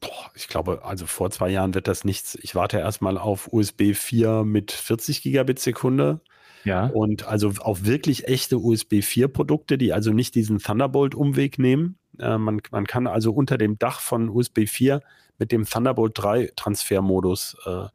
Boah, 0.00 0.30
ich 0.34 0.48
glaube, 0.48 0.84
also 0.84 1.06
vor 1.06 1.30
zwei 1.30 1.50
Jahren 1.50 1.74
wird 1.74 1.88
das 1.88 2.04
nichts. 2.04 2.38
Ich 2.42 2.54
warte 2.54 2.78
erstmal 2.78 3.18
auf 3.18 3.52
USB 3.52 3.94
4 3.94 4.44
mit 4.44 4.72
40 4.72 5.22
Gigabit 5.22 5.58
Sekunde. 5.58 6.20
Ja. 6.64 6.86
Und 6.86 7.26
also 7.26 7.52
auf 7.60 7.84
wirklich 7.84 8.28
echte 8.28 8.58
USB 8.58 9.02
4 9.02 9.28
Produkte, 9.28 9.78
die 9.78 9.92
also 9.92 10.12
nicht 10.12 10.34
diesen 10.34 10.58
Thunderbolt-Umweg 10.58 11.58
nehmen. 11.58 11.97
Äh, 12.18 12.38
man, 12.38 12.60
man 12.70 12.86
kann 12.86 13.06
also 13.06 13.32
unter 13.32 13.58
dem 13.58 13.78
Dach 13.78 14.00
von 14.00 14.28
USB 14.28 14.66
4 14.66 15.02
mit 15.38 15.52
dem 15.52 15.64
Thunderbolt 15.64 16.12
3 16.16 16.52
Transfermodus 16.56 17.56
äh, 17.64 17.86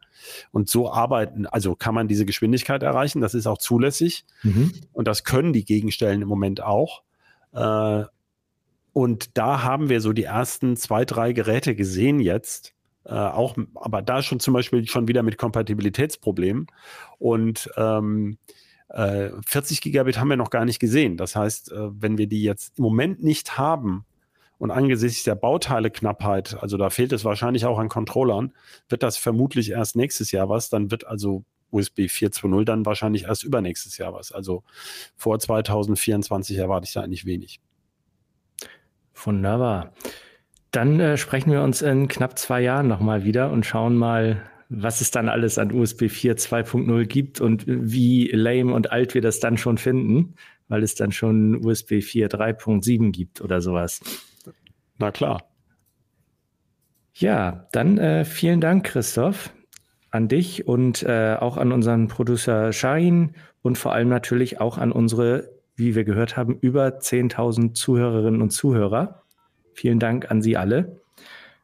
und 0.51 0.69
so 0.69 0.91
arbeiten. 0.91 1.45
Also 1.45 1.75
kann 1.75 1.93
man 1.93 2.07
diese 2.07 2.25
Geschwindigkeit 2.25 2.83
erreichen. 2.83 3.21
Das 3.21 3.33
ist 3.33 3.47
auch 3.47 3.57
zulässig. 3.57 4.25
Mhm. 4.43 4.73
Und 4.93 5.07
das 5.07 5.23
können 5.23 5.53
die 5.53 5.65
Gegenstellen 5.65 6.21
im 6.21 6.27
Moment 6.27 6.61
auch. 6.61 7.03
Äh, 7.51 8.05
und 8.93 9.37
da 9.37 9.63
haben 9.63 9.89
wir 9.89 10.01
so 10.01 10.13
die 10.13 10.23
ersten 10.23 10.77
zwei, 10.77 11.03
drei 11.03 11.33
Geräte 11.33 11.75
gesehen 11.75 12.19
jetzt. 12.19 12.73
Äh, 13.05 13.13
auch, 13.13 13.57
aber 13.75 14.01
da 14.01 14.21
schon 14.21 14.39
zum 14.39 14.53
Beispiel 14.53 14.87
schon 14.87 15.07
wieder 15.07 15.23
mit 15.23 15.37
Kompatibilitätsproblemen. 15.37 16.67
Und 17.19 17.69
ähm, 17.75 18.37
40 18.89 19.77
äh, 19.77 19.81
Gigabit 19.81 20.19
haben 20.19 20.29
wir 20.29 20.37
noch 20.37 20.51
gar 20.51 20.65
nicht 20.65 20.79
gesehen. 20.79 21.17
Das 21.17 21.35
heißt, 21.35 21.71
äh, 21.71 22.01
wenn 22.01 22.17
wir 22.17 22.27
die 22.27 22.43
jetzt 22.43 22.77
im 22.77 22.83
Moment 22.83 23.23
nicht 23.23 23.57
haben 23.57 24.05
und 24.57 24.71
angesichts 24.71 25.23
der 25.23 25.35
Bauteileknappheit, 25.35 26.57
also 26.61 26.77
da 26.77 26.89
fehlt 26.89 27.11
es 27.11 27.25
wahrscheinlich 27.25 27.65
auch 27.65 27.79
an 27.79 27.89
Controllern, 27.89 28.53
wird 28.89 29.03
das 29.03 29.17
vermutlich 29.17 29.71
erst 29.71 29.95
nächstes 29.95 30.31
Jahr 30.31 30.49
was. 30.49 30.69
Dann 30.69 30.91
wird 30.91 31.05
also 31.05 31.43
USB 31.71 32.01
4.2.0 32.01 32.63
dann 32.63 32.85
wahrscheinlich 32.85 33.23
erst 33.23 33.43
übernächstes 33.43 33.97
Jahr 33.97 34.13
was. 34.13 34.31
Also 34.31 34.63
vor 35.15 35.39
2024 35.39 36.57
erwarte 36.57 36.85
ich 36.85 36.93
da 36.93 37.01
eigentlich 37.01 37.25
wenig. 37.25 37.59
Wunderbar. 39.15 39.93
Dann 40.71 40.99
äh, 40.99 41.17
sprechen 41.17 41.51
wir 41.51 41.61
uns 41.61 41.81
in 41.81 42.07
knapp 42.07 42.37
zwei 42.37 42.61
Jahren 42.61 42.87
nochmal 42.87 43.23
wieder 43.23 43.51
und 43.51 43.65
schauen 43.65 43.95
mal, 43.95 44.41
was 44.69 45.01
es 45.01 45.11
dann 45.11 45.29
alles 45.29 45.57
an 45.57 45.71
USB 45.71 46.09
4 46.09 46.35
2.0 46.37 47.05
gibt 47.05 47.41
und 47.41 47.63
wie 47.67 48.27
lame 48.29 48.73
und 48.73 48.91
alt 48.91 49.13
wir 49.13 49.21
das 49.21 49.39
dann 49.39 49.57
schon 49.57 49.77
finden, 49.77 50.35
weil 50.67 50.81
es 50.81 50.95
dann 50.95 51.11
schon 51.11 51.63
USB 51.63 52.01
4 52.01 52.29
3.7 52.29 53.11
gibt 53.11 53.41
oder 53.41 53.61
sowas. 53.61 54.01
Na 54.97 55.11
klar. 55.11 55.43
Ja, 57.13 57.67
dann 57.71 57.97
äh, 57.97 58.25
vielen 58.25 58.59
Dank, 58.59 58.85
Christoph, 58.85 59.53
an 60.09 60.27
dich 60.27 60.67
und 60.67 61.03
äh, 61.03 61.37
auch 61.39 61.57
an 61.57 61.71
unseren 61.71 62.07
Producer 62.07 62.73
Shahin 62.73 63.35
und 63.61 63.77
vor 63.77 63.93
allem 63.93 64.09
natürlich 64.09 64.59
auch 64.59 64.77
an 64.77 64.91
unsere, 64.91 65.49
wie 65.75 65.95
wir 65.95 66.05
gehört 66.05 66.37
haben, 66.37 66.57
über 66.59 66.87
10.000 66.87 67.73
Zuhörerinnen 67.73 68.41
und 68.41 68.49
Zuhörer. 68.49 69.23
Vielen 69.73 69.99
Dank 69.99 70.31
an 70.31 70.41
Sie 70.41 70.57
alle. 70.57 70.99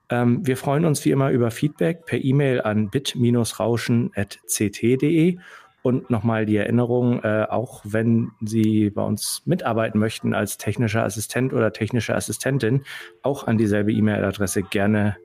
Ähm, 0.10 0.46
wir 0.46 0.58
freuen 0.58 0.86
uns 0.86 1.04
wie 1.06 1.12
immer 1.12 1.32
über 1.32 1.52
Feedback 1.52 2.06
per 2.06 2.22
E-Mail 2.24 2.62
an 2.62 2.89
bit-rauschen.ct.de 2.89 5.38
und 5.82 6.10
nochmal 6.10 6.46
die 6.46 6.58
Erinnerung, 6.58 7.24
äh, 7.24 7.46
auch 7.50 7.82
wenn 7.84 8.32
Sie 8.42 8.89
bei 8.89 9.04
uns 9.04 9.44
mitarbeiten 9.46 10.00
möchten 10.00 10.34
als 10.34 10.58
technischer 10.58 11.04
Assistent 11.04 11.54
oder 11.54 11.74
technische 11.74 12.15
Assistentin, 12.15 12.84
auch 13.22 13.48
an 13.48 13.58
dieselbe 13.58 13.92
E-Mail-Adresse 13.92 14.63
gerne 14.63 15.18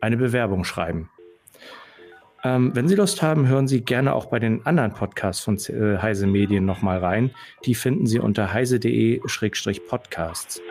eine 0.00 0.16
Bewerbung 0.16 0.64
schreiben. 0.64 1.10
Ähm, 2.44 2.70
wenn 2.74 2.86
Sie 2.86 2.94
Lust 2.94 3.20
haben, 3.20 3.48
hören 3.48 3.66
Sie 3.66 3.80
gerne 3.80 4.14
auch 4.14 4.26
bei 4.26 4.38
den 4.38 4.64
anderen 4.64 4.92
Podcasts 4.92 5.42
von 5.42 5.56
äh, 5.56 5.98
Heise 5.98 6.28
Medien 6.28 6.64
nochmal 6.64 6.98
rein. 6.98 7.32
Die 7.64 7.74
finden 7.74 8.06
Sie 8.06 8.20
unter 8.20 8.52
heise.de-podcasts. 8.52 10.62